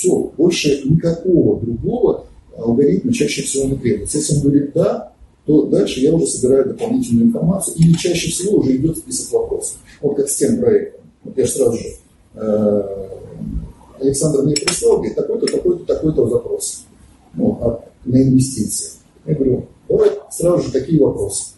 [0.00, 2.24] Все, больше никакого другого
[2.56, 4.16] алгоритма чаще всего не требуется.
[4.16, 5.12] Если он говорит да,
[5.44, 9.76] то дальше я уже собираю дополнительную информацию, или чаще всего уже идет список вопросов.
[10.00, 11.02] Вот как с тем проектом.
[11.22, 11.88] Вот я же сразу же
[12.34, 13.08] э,
[14.00, 16.84] Александр мне прислал, говорит, такой-то, такой-то, такой-то запрос
[17.34, 18.92] ну, от, на инвестиции.
[19.26, 21.56] Я говорю, давай сразу же такие вопросы.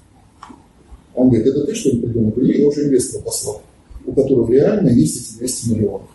[1.15, 2.33] Он говорит, это ты что ли придумал?
[2.39, 3.63] Я уже инвестора послал,
[4.05, 6.09] у которого реально есть эти 200 миллионов.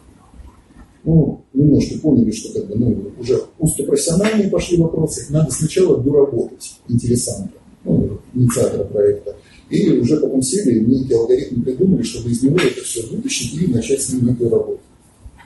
[1.08, 5.26] Ну, немножко поняли, что как бы, ну, уже узкопрофессиональные пошли вопросы.
[5.30, 7.54] Надо сначала доработать интересанта,
[7.86, 9.38] ну, инициатора проекта.
[9.70, 13.67] И уже потом сели и некий алгоритм придумали, чтобы из него это все вытащить и
[13.67, 14.82] начать с ним некую работу.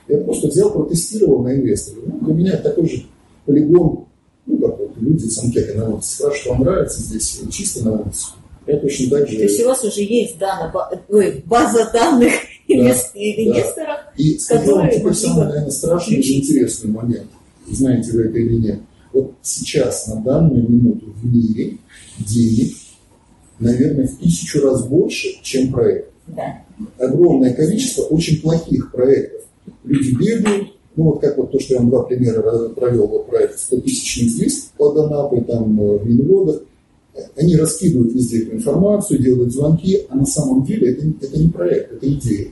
[0.08, 2.02] Я просто взял, протестировал на инвесторе.
[2.06, 3.04] Ну, для меня такой же
[3.46, 4.06] полигон,
[4.46, 8.32] ну, как вот люди с анкетой на улице спрашивают, вам нравится здесь чисто на улице?
[8.66, 9.36] Точно так же...
[9.36, 12.32] То есть у вас уже есть дана, ба- ой, база данных
[12.68, 17.26] инвес- инвесторов, И скажу вам которые теперь самый, наверное, страшный и интересный момент.
[17.68, 18.80] Знаете вы это или нет.
[19.12, 21.78] Вот сейчас, на данную минуту в мире
[22.18, 22.74] денег,
[23.58, 26.10] наверное, в тысячу раз больше, чем проект.
[26.28, 26.62] Да.
[26.98, 29.42] Огромное количество очень плохих проектов.
[29.84, 33.58] Люди бегают, ну вот как вот то, что я вам два примера провел, вот проект
[33.58, 36.62] 100 тысячный здесь под Анапой, там э, в Минводах.
[37.36, 41.48] Они раскидывают везде эту информацию, делают звонки, а на самом деле это, не- это не
[41.50, 42.48] проект, это идея.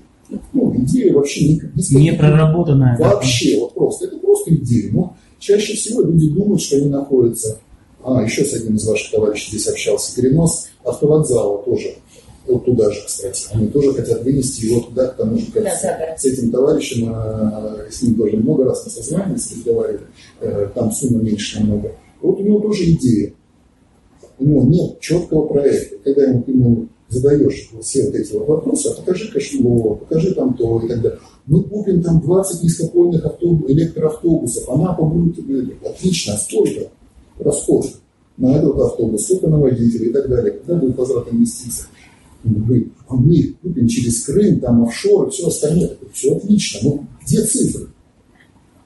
[0.53, 2.96] Ну, идея вообще не, Не каких- проработанная.
[2.99, 3.14] да.
[3.14, 4.07] Вообще, вот просто.
[4.07, 4.92] Это просто идея.
[4.92, 7.59] Но чаще всего люди думают, что они находятся...
[8.03, 10.14] А, еще с одним из ваших товарищей здесь общался.
[10.16, 11.94] Перенос автовокзала тоже.
[12.46, 13.46] Вот туда же, кстати.
[13.53, 16.18] Они тоже хотят вынести его туда, к тому же, как Да, с- город.
[16.18, 20.07] с этим товарищем, э, с ним тоже много раз мы созванивались, разговаривали,
[20.40, 21.92] э, там сумма меньше намного.
[22.23, 23.33] Вот у него тоже идея.
[24.40, 25.96] У него нет четкого проекта.
[26.03, 30.81] Когда ему, ему задаешь все вот эти вот вопросы, а покажи кошелек, покажи там то
[30.81, 31.18] и так далее.
[31.46, 35.38] Мы купим там 20 низкопольных автобус, электроавтобусов, Анапа будет,
[35.85, 36.88] отлично, а сколько
[37.38, 37.87] расход
[38.37, 41.85] на этот автобус, сколько на водителя и так далее, когда будет возврат инвестиций.
[42.42, 45.96] Говорит, а мы купим через Крым, там офшор и все остальное.
[46.14, 47.88] Все отлично, но где цифры?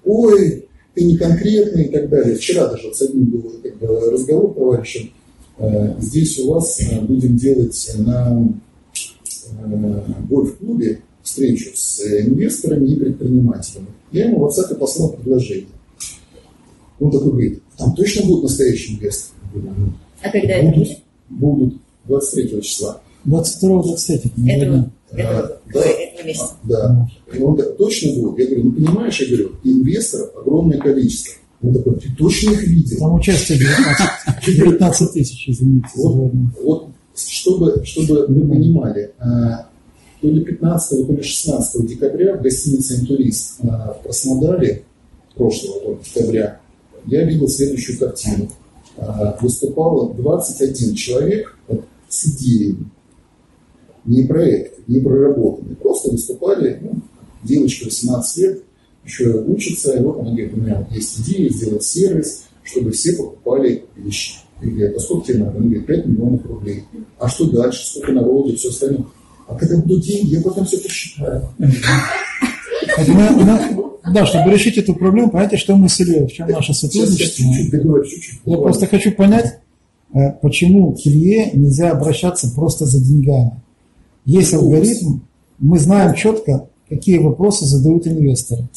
[0.05, 2.35] Ой, ты не конкретный и так далее.
[2.35, 5.11] Вчера даже с одним был как бы, разговор товарищем.
[5.59, 8.49] Э, Здесь у вас э, будем делать на
[9.63, 13.87] э, гольф-клубе встречу с инвесторами и предпринимателями.
[14.13, 15.67] Я ему в WhatsApp послал предложение.
[17.01, 19.35] Он такой говорит, там точно будут настоящие инвесторы?
[19.55, 20.99] «Ну, А когда это будет?
[21.29, 21.75] Будут
[22.07, 23.01] 23 числа.
[23.27, 24.49] 22-23.
[24.49, 25.81] Этого, Э, этого, да.
[25.81, 26.51] этого месяца.
[26.65, 27.09] Да.
[27.33, 28.39] И он так, точно будет?
[28.41, 31.35] Я говорю, ну понимаешь, я говорю, инвесторов огромное количество.
[31.65, 32.99] Он такой, ты точно их видел?
[32.99, 35.89] Там участие 19, 19 тысяч, извините.
[35.97, 39.69] Вот, вот чтобы, чтобы вы понимали, а,
[40.21, 44.85] то ли 15, то ли 16 декабря в гостинице «Интурист» а, в Краснодаре,
[45.35, 46.61] прошлого вот, декабря,
[47.07, 48.51] я видел следующую картину.
[48.97, 51.57] А, Выступало 21 человек
[52.09, 52.91] с идеями.
[54.05, 55.77] Не проекты, не проработанные.
[55.77, 57.01] Просто выступали, ну,
[57.43, 58.63] девочка 18 лет,
[59.05, 63.15] еще учится, и вот она говорит, у меня вот есть идея сделать сервис, чтобы все
[63.15, 64.37] покупали вещи.
[64.63, 65.59] И говорят, а сколько тебе надо?
[65.59, 66.85] Он говорит, 5 миллионов рублей.
[67.19, 67.87] А что дальше?
[67.87, 69.05] Сколько народу и все остальное?
[69.47, 71.49] А когда будут деньги, я потом все посчитаю.
[74.13, 77.43] Да, чтобы решить эту проблему, понимаете, что мы с Ильей, в чем наше сотрудничество?
[78.45, 79.59] Я просто хочу понять,
[80.15, 83.63] э, почему к Илье нельзя обращаться просто за деньгами.
[84.27, 85.21] Есть алгоритм,
[85.59, 88.69] мы знаем четко, какие вопросы задают инвесторы.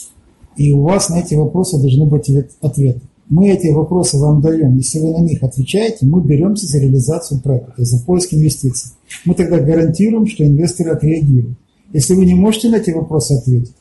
[0.57, 3.01] И у вас на эти вопросы должны быть ответ- ответы.
[3.29, 4.75] Мы эти вопросы вам даем.
[4.77, 8.91] Если вы на них отвечаете, мы беремся за реализацию проекта, за поиск инвестиций.
[9.25, 11.57] Мы тогда гарантируем, что инвесторы отреагируют.
[11.93, 13.73] Если вы не можете на эти вопросы ответить,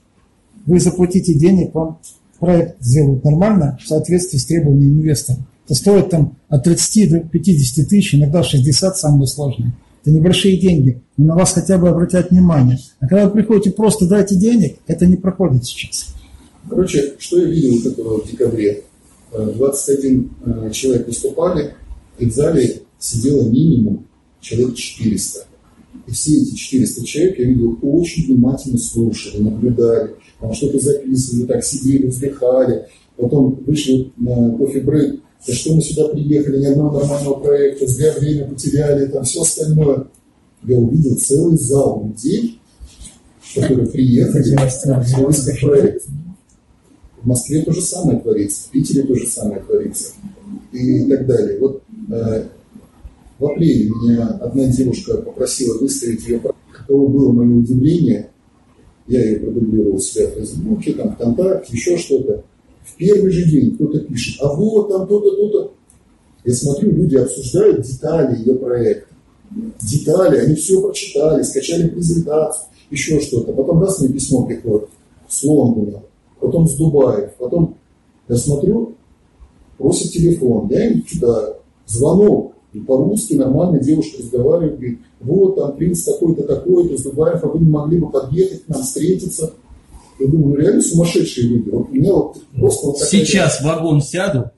[0.67, 1.99] вы заплатите денег, вам
[2.41, 5.39] проект сделают нормально в соответствии с требованиями инвестора.
[5.65, 9.73] Это стоит там от 30 до 50 тысяч, иногда 60 самые сложные.
[10.03, 12.79] Это небольшие деньги, но на вас хотя бы обратят внимание.
[13.01, 16.16] А когда вы приходите просто дайте денег, это не проходит сейчас.
[16.69, 18.83] Короче, что я видел вот этого в декабре?
[19.33, 21.75] Э, 21 э, человек выступали,
[22.19, 24.07] и в зале сидело минимум
[24.41, 25.47] человек 400.
[26.07, 31.65] И все эти 400 человек, я видел, очень внимательно слушали, наблюдали, там что-то записывали, так
[31.65, 37.87] сидели, вздыхали, потом вышли на кофе-брейк, да что мы сюда приехали, ни одного нормального проекта,
[37.87, 40.09] зря время потеряли, там все остальное.
[40.65, 42.59] Я увидел целый зал людей,
[43.55, 46.11] которые приехали в поиск проекта.
[47.27, 50.13] В Москве то же самое творится, в Питере то же самое творится
[50.71, 51.59] и так далее.
[51.59, 52.45] Вот э,
[53.41, 58.31] в апреле меня одна девушка попросила выставить ее Каково было мое удивление,
[59.09, 62.45] я ее продублировал себя в Фейсбуке, там, ВКонтакте, еще что-то.
[62.85, 65.73] В первый же день кто-то пишет, а вот там то-то, то-то.
[66.45, 69.13] Я смотрю, люди обсуждают детали ее проекта.
[69.83, 73.53] Детали, они все прочитали, скачали презентацию, еще что-то.
[73.53, 74.91] Потом раз мне письмо приходит
[75.27, 76.03] с Лондона,
[76.41, 77.77] потом с Дубая, потом
[78.29, 78.95] я смотрю,
[79.79, 86.03] просит телефон, я им читаю, звонок, и по-русски нормально девушка разговаривает, говорит, вот там принц
[86.03, 89.53] такой-то, такой-то, с Дубаев, а вы не могли бы подъехать к нам, встретиться.
[90.19, 91.69] Я думаю, ну реально сумасшедшие люди.
[91.69, 93.11] Вот у меня вот просто вот такая...
[93.11, 94.51] Сейчас в вагон сяду.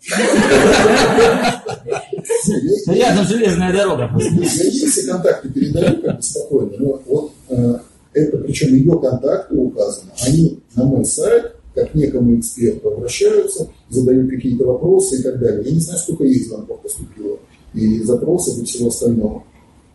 [2.86, 4.10] Рядом железная дорога.
[4.18, 6.72] Я ей все контакты передаю как бы спокойно.
[6.78, 7.78] Но вот э,
[8.12, 14.66] это, причем ее контакты указаны, они на мой сайт, как некому эксперту обращаются, задают какие-то
[14.66, 15.64] вопросы и так далее.
[15.64, 17.38] Я не знаю, сколько ей звонков поступило
[17.72, 19.44] и запросов и всего остального.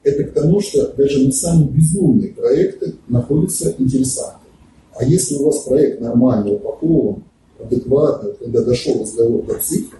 [0.04, 4.48] Это к тому, что даже на самые безумные проекты находятся интересанты.
[4.96, 7.24] А если у вас проект нормально упакован,
[7.60, 9.98] адекватно, когда дошел разговор до цифр,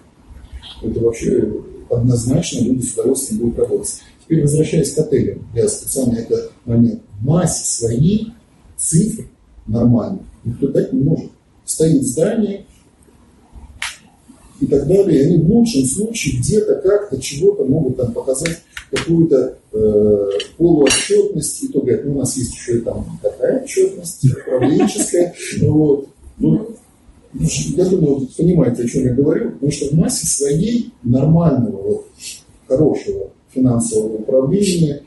[0.82, 1.52] это вообще
[1.90, 4.00] однозначно люди с удовольствием будут работать.
[4.22, 7.02] Теперь возвращаясь к отелям, я специально это момент.
[7.20, 8.32] В массе своей
[8.76, 9.26] цифр
[9.66, 11.33] нормально никто дать не может.
[11.64, 12.66] Стоит здание,
[14.60, 15.20] и так далее.
[15.20, 21.68] И они в лучшем случае где-то как-то чего-то могут там показать какую-то э, полуотчетность, и
[21.68, 25.34] то говорят, ну, у нас есть еще и там такая отчетность, управленческая.
[25.62, 26.08] Вот.
[26.38, 26.68] Ну,
[27.32, 32.06] я думаю, вы понимаете, о чем я говорю, потому что в массе своей нормального, вот,
[32.68, 35.02] хорошего финансового управления,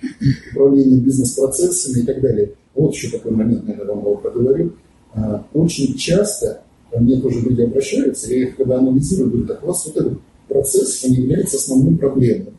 [0.51, 2.51] управления бизнес-процессами и так далее.
[2.75, 4.73] Вот еще такой момент, наверное, вам проговорю.
[5.13, 9.67] А, очень часто ко мне тоже люди обращаются, я их когда анализирую, говорю, так у
[9.67, 12.53] вас вот этот процесс, он является основным проблемой,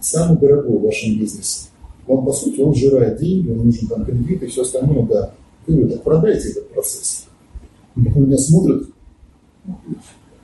[0.00, 1.68] самый дорогой в вашем бизнесе.
[2.06, 5.34] Он, по сути, он жирает деньги, он нужен там кредит и все остальное, да.
[5.66, 7.26] Я говорю, так продайте этот процесс.
[7.96, 8.88] И меня смотрят,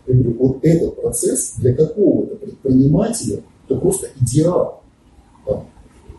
[0.07, 4.83] я говорю, вот этот процесс для какого-то предпринимателя, это просто идеал.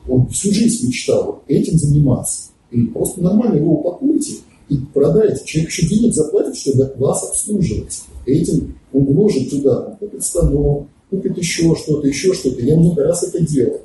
[0.08, 2.52] Он всю жизнь мечтал этим заниматься.
[2.72, 4.38] И просто нормально его упакуйте,
[4.72, 5.44] и продайте.
[5.46, 8.04] Человек еще денег заплатит, чтобы вас обслуживать.
[8.26, 12.62] Этим он вложит туда, он купит станок, купит еще что-то, еще что-то.
[12.62, 13.82] Я много раз это делал.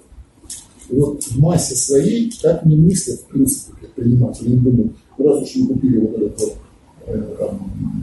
[0.88, 4.50] Вот в массе своей так не мыслят, в принципе, предприниматели.
[4.50, 6.54] Не думают, раз уж мы купили вот этот вот,
[7.06, 7.36] э,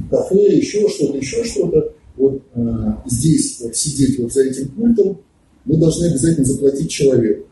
[0.10, 5.20] кафе, еще что-то, еще что-то, вот э, здесь вот сидеть вот за этим пультом,
[5.64, 7.46] мы должны обязательно заплатить человеку.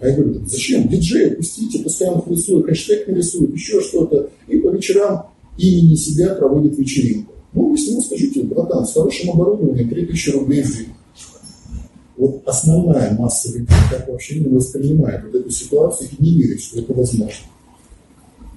[0.00, 0.88] А я говорю, зачем?
[0.88, 4.30] Диджея пустите, пускай он рисует, хэштег нарисует, еще что-то.
[4.74, 7.32] Вечерам имени себя проводит вечеринку.
[7.52, 10.88] Ну, вы с нему скажите, братан, с хорошим оборудованием 3000 рублей в день.
[12.16, 16.80] Вот основная масса людей так вообще не воспринимает вот эту ситуацию и не верит, что
[16.80, 17.46] это возможно.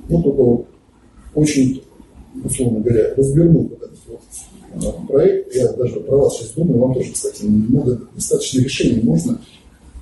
[0.10, 0.68] Ну, только вот
[1.36, 1.84] очень,
[2.44, 4.22] условно говоря, развернул вот этот вот
[4.86, 5.56] а, проект.
[5.56, 9.40] Я даже про вас сейчас думаю, вам тоже, кстати, много достаточно решений можно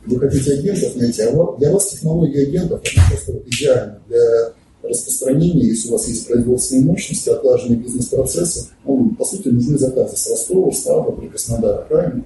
[0.05, 4.53] вы хотите агентов найти, а для вас технология агентов это просто вот идеально для
[4.89, 10.29] распространения, если у вас есть производственные мощности, отлаженные бизнес-процессы, ну, по сути, нужны заказы с
[10.29, 12.23] Ростова, Ставрополя, Краснодара, правильно?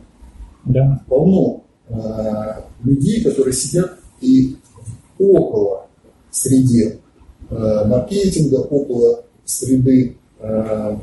[0.65, 1.03] Да.
[1.07, 1.93] Полно э,
[2.83, 4.55] людей, которые сидят и
[5.17, 5.87] около
[6.31, 6.99] среды
[7.49, 10.97] э, маркетинга, около среды э,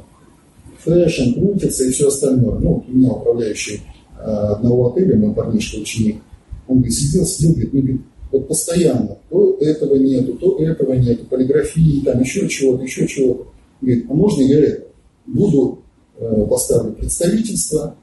[0.79, 2.59] fashion, крутятся и все остальное.
[2.59, 3.83] Ну, у меня управляющий
[4.19, 6.23] э, одного отеля, мой парнишка, ученик,
[6.69, 8.01] он говорит, сидел, сидел, говорит, ну, говорит,
[8.38, 13.46] вот постоянно, то этого нету, то этого нету, полиграфии, там еще чего-то, еще чего-то.
[13.81, 14.79] Говорит, а можно я?
[15.27, 15.81] Буду,
[16.18, 17.96] э, поставлю представительство,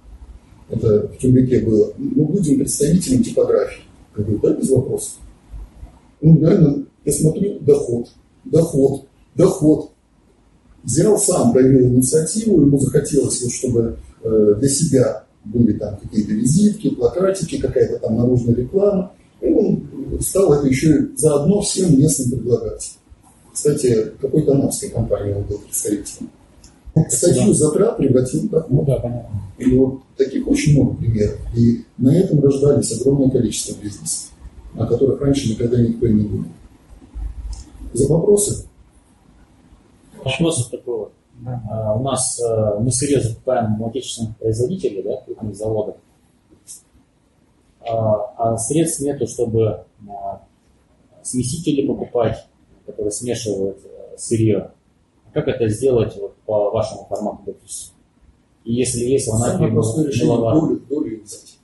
[0.70, 3.84] это в Тюмбике было, мы будем представителем типографии.
[4.18, 5.14] Я говорю, да, без вопросов.
[6.22, 8.10] Ну, реально, я смотрю, доход,
[8.46, 9.90] доход, доход.
[10.84, 16.90] Взял сам, проявил инициативу, ему захотелось, вот, чтобы э, для себя были там какие-то визитки,
[16.90, 19.14] плакатики, какая-то там наружная реклама.
[19.42, 19.84] И он
[20.22, 22.94] стал это еще и заодно всем местным предлагать.
[23.52, 26.30] Кстати, какой-то анапской компании он был представителем.
[27.10, 29.42] Статью затрат превратил в Ну да, понятно.
[29.58, 31.40] И вот таких очень много примеров.
[31.56, 34.32] И на этом рождались огромное количество бизнесов,
[34.76, 36.46] о которых раньше никогда никто и не думал.
[37.94, 38.66] За вопросы?
[40.24, 41.08] Вопрос такой
[41.46, 45.96] а, у нас а, мы сырье закупаем у отечественных производителей, да, крупных заводов,
[47.82, 48.23] а
[48.58, 49.86] средств нету, чтобы
[51.24, 52.46] смесители покупать,
[52.86, 53.78] которые смешивают
[54.18, 54.72] сырье.
[55.34, 57.94] Как это сделать вот, по вашему формату, допустим.
[58.66, 59.68] И если есть, в Анапе
[61.24, 61.58] взять.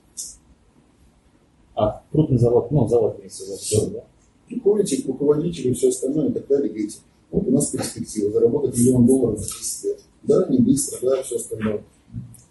[1.74, 4.04] А крупный завод, ну, завод имеется в виду, всё, да?
[4.46, 6.98] Приходите к руководителю и все остальное и так далее, говорите,
[7.30, 10.00] вот у нас перспектива заработать миллион долларов за 10 лет.
[10.24, 11.84] Да, не быстро, да, все остальное.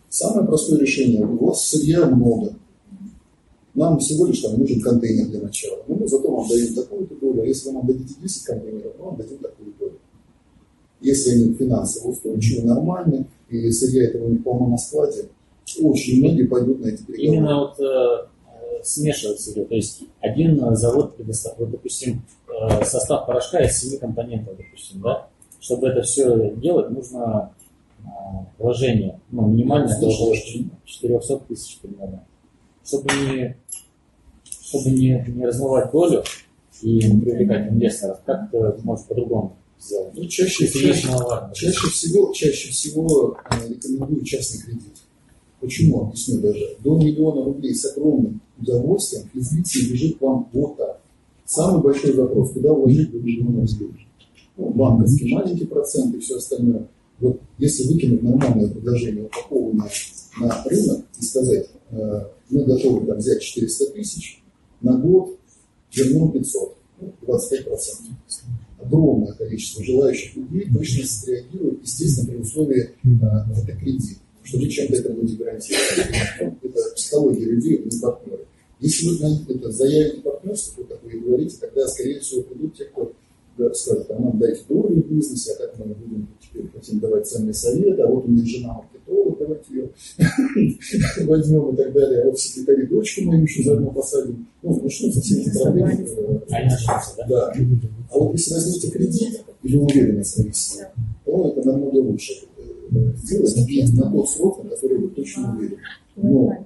[0.08, 2.56] Самое простое решение, у вас сырья много,
[3.80, 5.80] нам всего лишь там нужен контейнер для начала.
[5.88, 9.06] Ну, мы зато вам даем такую-то долю, а если вы нам дадите 10 контейнеров, мы
[9.06, 10.00] вам дадим такую долю.
[11.02, 15.30] Если они финансово устойчивы, нормальны, и сырья этого не полно на складе,
[15.82, 17.38] очень многие пойдут на эти переговоры.
[17.38, 19.70] Именно вот э, э, смешивается идет.
[19.70, 25.28] То есть один завод предоставляет, вот, допустим, э, состав порошка из семи компонентов, допустим, да?
[25.60, 27.54] Чтобы это все делать, нужно
[28.00, 28.08] э,
[28.58, 32.24] вложение, ну, минимальное Ну, это около слушай, 400 тысяч примерно.
[32.84, 33.56] Чтобы не,
[34.70, 36.24] чтобы не, не размывать долю
[36.82, 40.14] и не привлекать инвесторов, как ты можешь по-другому сделать?
[40.16, 41.08] Ну, чаще, чаще,
[41.54, 44.94] чаще всего, чаще всего э, рекомендую частный кредит.
[45.60, 46.04] Почему?
[46.04, 46.78] Объясню даже.
[46.80, 51.02] До миллиона рублей с огромным удовольствием физлица лежит вам вот так.
[51.46, 54.08] Самый большой вопрос, куда вложить до миллиона рублей?
[54.56, 56.88] Ну, банковский маленький процент и все остальное.
[57.20, 59.90] Вот если выкинуть нормальное предложение, упакованное
[60.40, 64.39] на рынок и сказать, э, мы готовы там, взять 400 тысяч,
[64.82, 65.38] на год
[65.94, 68.14] вернем 500, ну, 25 процентов.
[68.80, 74.96] Огромное количество желающих людей точно среагирует, естественно, при условии э, это кредит, что вы чем-то
[74.96, 75.88] это будете гарантировать.
[76.42, 78.46] Ну, это психология людей, это не партнеры.
[78.80, 82.86] Если вы это заявите партнерство, то, как вы и говорите, тогда, скорее всего, придут те,
[82.86, 83.12] кто
[83.74, 87.54] скажет, а нам дайте долю в бизнесе, а как мы будем теперь хотим давать ценные
[87.54, 88.82] советы, а вот у меня жена
[89.50, 94.48] давайте ее возьмем и так далее, а вот секретарь дочку мою еще заодно посадим.
[94.62, 96.08] Ну, начнутся все эти проблемы.
[97.28, 97.54] да?
[98.12, 100.90] А вот если возьмете кредит или уверенность на весе,
[101.26, 102.34] то это намного лучше
[102.92, 105.78] сделать на тот срок, на который вы точно уверены.
[106.16, 106.66] Но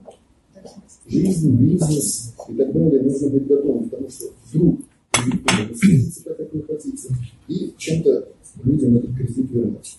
[1.07, 4.79] жизнь, бизнес и так далее нужно быть готовым, потому что вдруг
[5.25, 7.09] вы встретите так, как вы хотите,
[7.47, 8.29] и чем-то
[8.63, 9.97] людям этот кредит вернуть.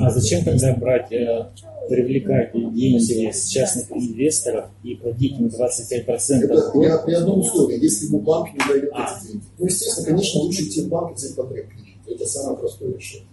[0.00, 1.46] А зачем тогда брать, э,
[1.88, 6.44] привлекать деньги с частных инвесторов и платить им 25%?
[6.44, 9.44] Это при, при одном условии, если ему банк не дает эти деньги.
[9.58, 11.66] Ну, естественно, конечно, лучше идти в банк и взять потреб.
[12.08, 13.26] Это самое простое решение.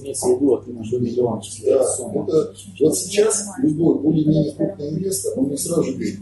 [0.00, 1.84] Имеется в виду от до миллиона, Да,
[2.24, 6.18] это, вот сейчас любой более-менее крупный инвестор, он мне сразу же говорит,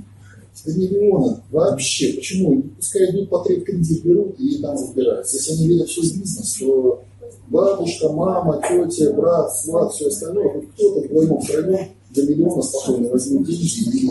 [0.64, 2.62] до миллиона вообще, почему?
[2.77, 5.37] Пускай идут потреб кредит берут и там разбираются.
[5.37, 7.03] Если они верят свой бизнес, то
[7.55, 13.46] бабушка, мама, тетя, брат, сват, все остальное, хоть кто-то вдвоем, втроем до миллиона спокойно возьмут
[13.46, 14.11] деньги и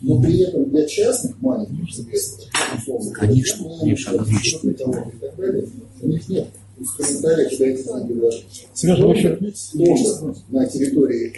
[0.00, 4.68] но при этом для частных маленьких инвесторов, условно, Конечно, конечно, однозначно.
[4.68, 5.68] и так далее,
[6.02, 8.66] у них нет инструментария, куда эти деньги вложить.
[8.74, 11.32] Сережа, на территории,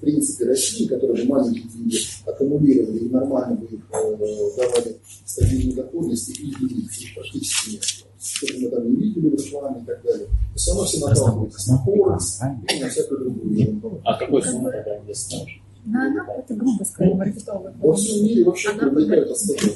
[0.00, 4.16] в принципе, России, которые бы маленькие деньги аккумулировали и нормально бы их э,
[4.56, 4.96] давали
[5.26, 7.82] стабильную доходность, и их практически нет.
[7.82, 10.26] Что мы там не видели в рекламе и так далее.
[10.54, 12.40] И все равно все наталкиваются на Форекс
[12.70, 14.00] и на всякую другую.
[14.04, 15.46] А какой суммы тогда инвестор?
[15.84, 17.72] На она, это грубо сказать, маркетолог.
[17.78, 19.70] Во всем мире вообще привлекают остаток.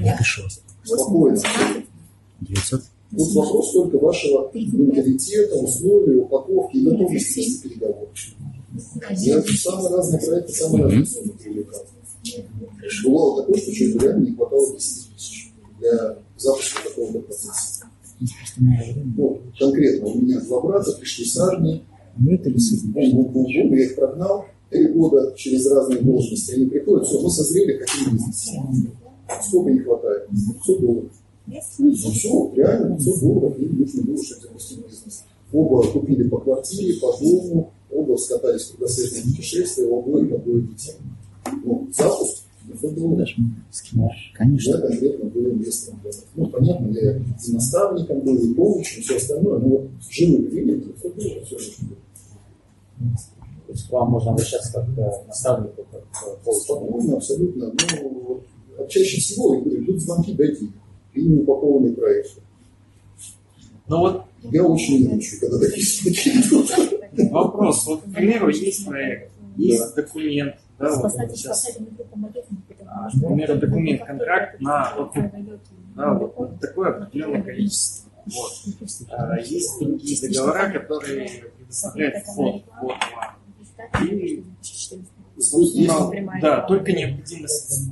[0.00, 0.42] Напишу.
[0.84, 1.38] Спокойно.
[2.40, 2.82] 900.
[3.16, 8.08] Тут вопрос только вашего менталитета, условий, упаковки и готовности вести переговоры.
[9.18, 11.84] Я самые разные проекты, самые разные суммы привлекал.
[13.04, 17.84] Бывало такое, что чуть реально не хватало 10 тысяч для запуска такого процесса.
[19.16, 25.34] Ну, конкретно у меня два брата пришли с армии, Ну, я их прогнал, три года
[25.36, 28.50] через разные должности, они приходят, все, мы созрели, хотим бизнес.
[29.46, 30.28] Сколько не хватает?
[30.28, 31.12] 500 долларов.
[31.78, 35.24] Ну, все, реально 500 долларов им нужно было, чтобы запустить бизнес.
[35.52, 37.72] Оба купили по квартире, по дому,
[38.14, 40.94] оба скатались в кругосветное путешествие, у обоих по двое детей.
[41.64, 43.28] Ну, запуск 500 долларов.
[43.92, 44.78] Я Конечно.
[44.78, 46.00] конкретно был инвестором.
[46.02, 46.24] в.
[46.36, 51.16] Ну, понятно, я и наставником был, и коучем, все остальное, но вот живых денег 500
[51.16, 53.16] долларов все нужно было.
[53.66, 56.60] То есть к вам можно обращаться как к наставнику, как к коучу.
[56.60, 57.72] Спокойно, абсолютно.
[58.02, 58.42] Ну,
[58.88, 60.68] чаще всего, я говорю, идут звонки, дайте
[61.12, 62.40] и не упакованные проекты.
[63.86, 67.30] Ну вот Я очень нервничаю, когда такие случаи идут.
[67.30, 67.86] вопрос.
[67.86, 71.78] Вот, к примеру, есть проект, есть документ, да, вот сейчас,
[72.86, 75.12] а, к примеру, документ, контракт на вот,
[75.94, 78.10] да, вот, вот такое определенное количество.
[78.26, 78.52] Вот.
[79.10, 83.36] А, есть такие договора, которые предоставляют вход в товар.
[84.02, 84.44] И,
[85.36, 87.90] Есть да, только необходимость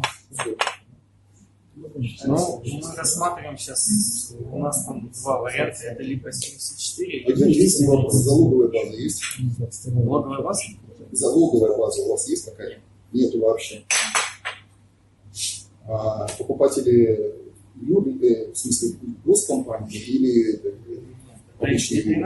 [1.75, 8.15] Ну, мы рассматриваем сейчас, у нас там два варианта, это либо 74, Один есть вопрос,
[8.15, 9.23] залоговая база есть?
[9.87, 10.63] логовая база.
[11.13, 12.79] Залоговая база у вас есть такая?
[13.13, 13.83] Нету вообще.
[15.87, 17.35] А покупатели
[17.81, 20.61] юридные, в смысле госкомпании или
[21.59, 22.25] обычные люди.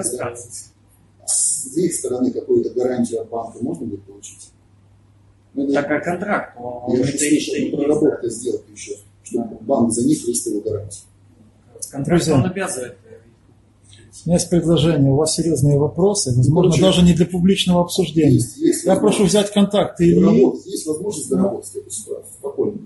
[1.25, 4.51] С их стороны какую-то гарантию от банка можно будет получить?
[5.55, 10.25] Ну, Так, а контракт, он Я же слышал, проработка сделки еще, чтобы банк за них
[10.27, 11.03] выставил гарантию.
[12.05, 12.35] Друзья.
[12.35, 12.93] он обязывает.
[13.11, 13.15] э,
[14.25, 18.35] У меня есть предложение, у вас серьезные вопросы, возможно, Короче, даже не для публичного обсуждения.
[18.35, 20.21] Есть, есть Я прошу взять контакты Ильи.
[20.21, 22.33] доработать, есть возможность доработать эту ситуацию.
[22.39, 22.79] Спокойно.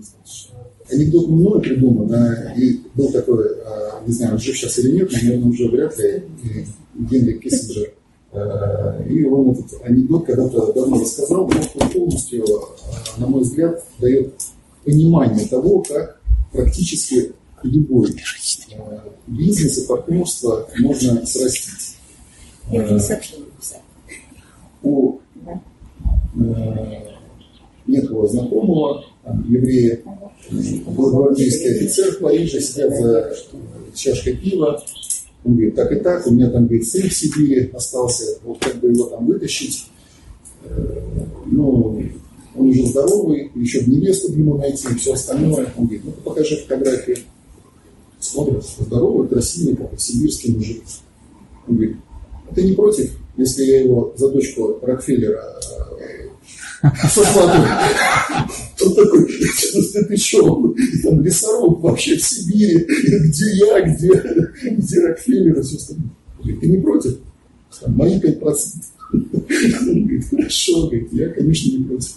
[0.91, 5.49] Анекдот мною придуман, а, и был такой, а, не знаю, жив сейчас или нет, наверное,
[5.49, 6.65] уже вряд ли, и
[7.03, 7.93] Генри Киссинджер.
[8.33, 12.45] А, И он этот анекдот когда-то давно рассказал, но он полностью,
[13.17, 14.33] на мой взгляд, дает
[14.85, 16.20] понимание того, как
[16.51, 17.33] практически
[17.63, 18.09] любой
[18.75, 21.97] а, бизнес и партнерство можно срастить.
[22.71, 23.51] Я А, тебе сообщение
[24.83, 25.19] у
[26.35, 26.41] э,
[27.87, 29.05] некого знакомого,
[29.47, 30.01] еврея,
[30.87, 33.33] был гвардейский офицер в Париже, сидят за э,
[33.93, 34.81] чашкой пива.
[35.43, 38.79] Он говорит, так и так, у меня там, говорит, сын в Сибири остался, вот как
[38.79, 39.85] бы его там вытащить.
[40.63, 40.99] Э,
[41.45, 42.01] Ну,
[42.55, 45.71] он уже здоровый, еще бы невесту ему найти и все остальное.
[45.77, 47.17] Он говорит, ну покажи фотографию.
[48.19, 50.83] Смотрит, здоровый, красивый, как сибирский мужик.
[51.67, 51.97] Он говорит,
[52.49, 55.59] а ты не против, если я его за дочку Рокфеллера
[56.83, 57.63] э, сокладу?
[58.83, 59.27] Он такой,
[59.93, 64.09] «Да ты что, там лесоруб вообще в Сибири, где я, где,
[64.71, 66.09] где Рокфеллер все остальное.
[66.59, 67.17] Ты не против?
[67.87, 68.41] Мои 5%.
[69.13, 72.15] Он говорит, хорошо, я, конечно, не против.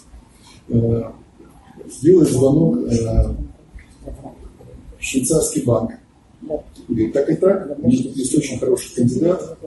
[0.69, 1.03] Э,
[2.01, 3.35] Делает звонок э,
[4.99, 5.91] в швейцарский банк.
[6.87, 9.57] Говорит, так и так, у меня тут есть очень хороший кандидат,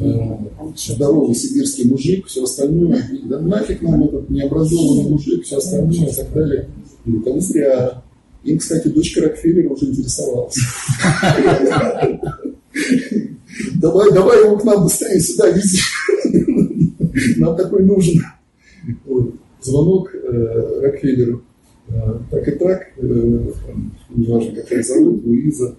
[0.00, 0.38] э,
[0.76, 3.02] здоровый сибирский мужик, все остальное.
[3.24, 6.68] Да нафиг нам этот необразованный мужик, все остальное и так далее.
[7.04, 8.02] Говорит, а вы зря.
[8.44, 10.56] Им, кстати, дочка Рокфеллера уже интересовалась.
[13.74, 15.80] Давай, давай его к нам быстрее сюда вези.
[17.36, 18.22] Нам такой нужен.
[19.60, 21.42] Звонок э, Рокфеллеру.
[21.88, 23.40] Э, так и так, э,
[24.10, 25.74] неважно, как ее зовут, Луиза.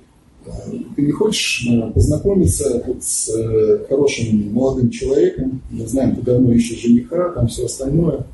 [0.45, 0.49] Э,
[0.95, 5.61] Ты не хочешь э, познакомиться вот с э, хорошим молодым человеком?
[5.69, 8.25] Мы знаем, ты давно ищешь жениха, там все остальное.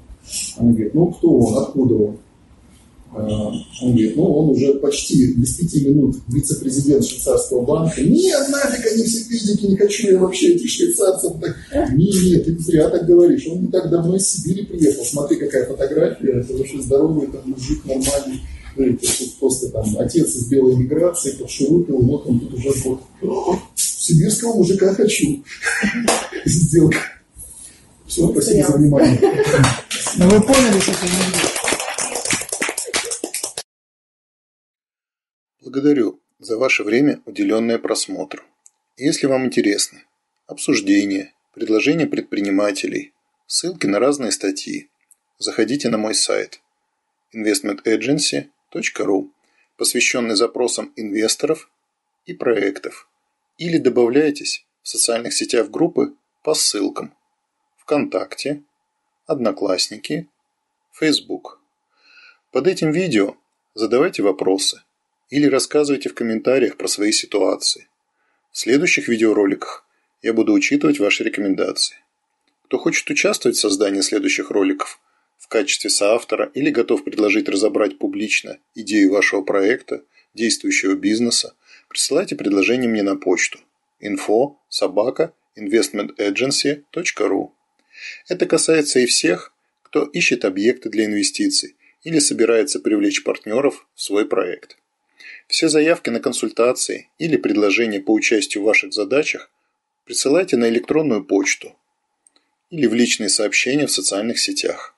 [0.57, 2.17] Она говорит, ну кто он, откуда он?
[3.17, 8.01] Он говорит, ну он уже почти без пяти минут вице-президент швейцарского банка.
[8.01, 11.33] Нет, нафиг они все пиздики, не хочу я вообще этих швейцарцев.
[11.39, 13.47] Так, не, нет, ты зря так говоришь.
[13.47, 15.05] Он не так давно из Сибири приехал.
[15.05, 16.41] Смотри, какая фотография.
[16.41, 18.41] Это вообще здоровый там, мужик нормальный.
[18.75, 23.59] Ну, это тут просто там отец из белой миграции, подшурупил, вот он тут уже год.
[23.75, 25.41] Сибирского мужика хочу.
[26.45, 26.99] Сделка.
[28.07, 29.19] Все, спасибо за внимание.
[30.17, 31.64] Ну вы поняли, что это не
[35.65, 38.43] Благодарю за ваше время, уделенное просмотру.
[38.97, 40.03] Если вам интересны
[40.45, 43.13] обсуждения, предложения предпринимателей,
[43.47, 44.91] ссылки на разные статьи,
[45.39, 46.61] заходите на мой сайт
[47.33, 49.29] investmentagency.ru,
[49.75, 51.71] посвященный запросам инвесторов
[52.27, 53.09] и проектов,
[53.57, 56.13] или добавляйтесь в социальных сетях группы
[56.43, 57.11] по ссылкам
[57.77, 58.61] ВКонтакте,
[59.25, 60.27] Одноклассники,
[60.91, 61.59] Facebook.
[62.51, 63.35] Под этим видео
[63.73, 64.84] задавайте вопросы
[65.35, 67.89] или рассказывайте в комментариях про свои ситуации.
[68.53, 69.85] В следующих видеороликах
[70.21, 71.97] я буду учитывать ваши рекомендации.
[72.63, 75.01] Кто хочет участвовать в создании следующих роликов
[75.37, 81.53] в качестве соавтора или готов предложить разобрать публично идею вашего проекта, действующего бизнеса,
[81.89, 83.59] присылайте предложение мне на почту
[84.01, 87.49] info собака investmentagency.ru.
[88.29, 89.51] Это касается и всех,
[89.83, 94.77] кто ищет объекты для инвестиций или собирается привлечь партнеров в свой проект.
[95.47, 99.51] Все заявки на консультации или предложения по участию в ваших задачах
[100.05, 101.75] присылайте на электронную почту
[102.71, 104.95] или в личные сообщения в социальных сетях.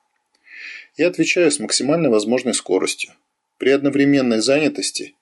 [0.96, 3.12] Я отвечаю с максимально возможной скоростью.
[3.58, 5.14] При одновременной занятости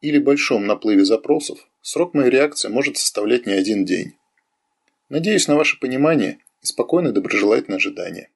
[0.00, 4.14] или большом наплыве запросов срок моей реакции может составлять не один день.
[5.08, 8.28] Надеюсь на ваше понимание и спокойное доброжелательное ожидание.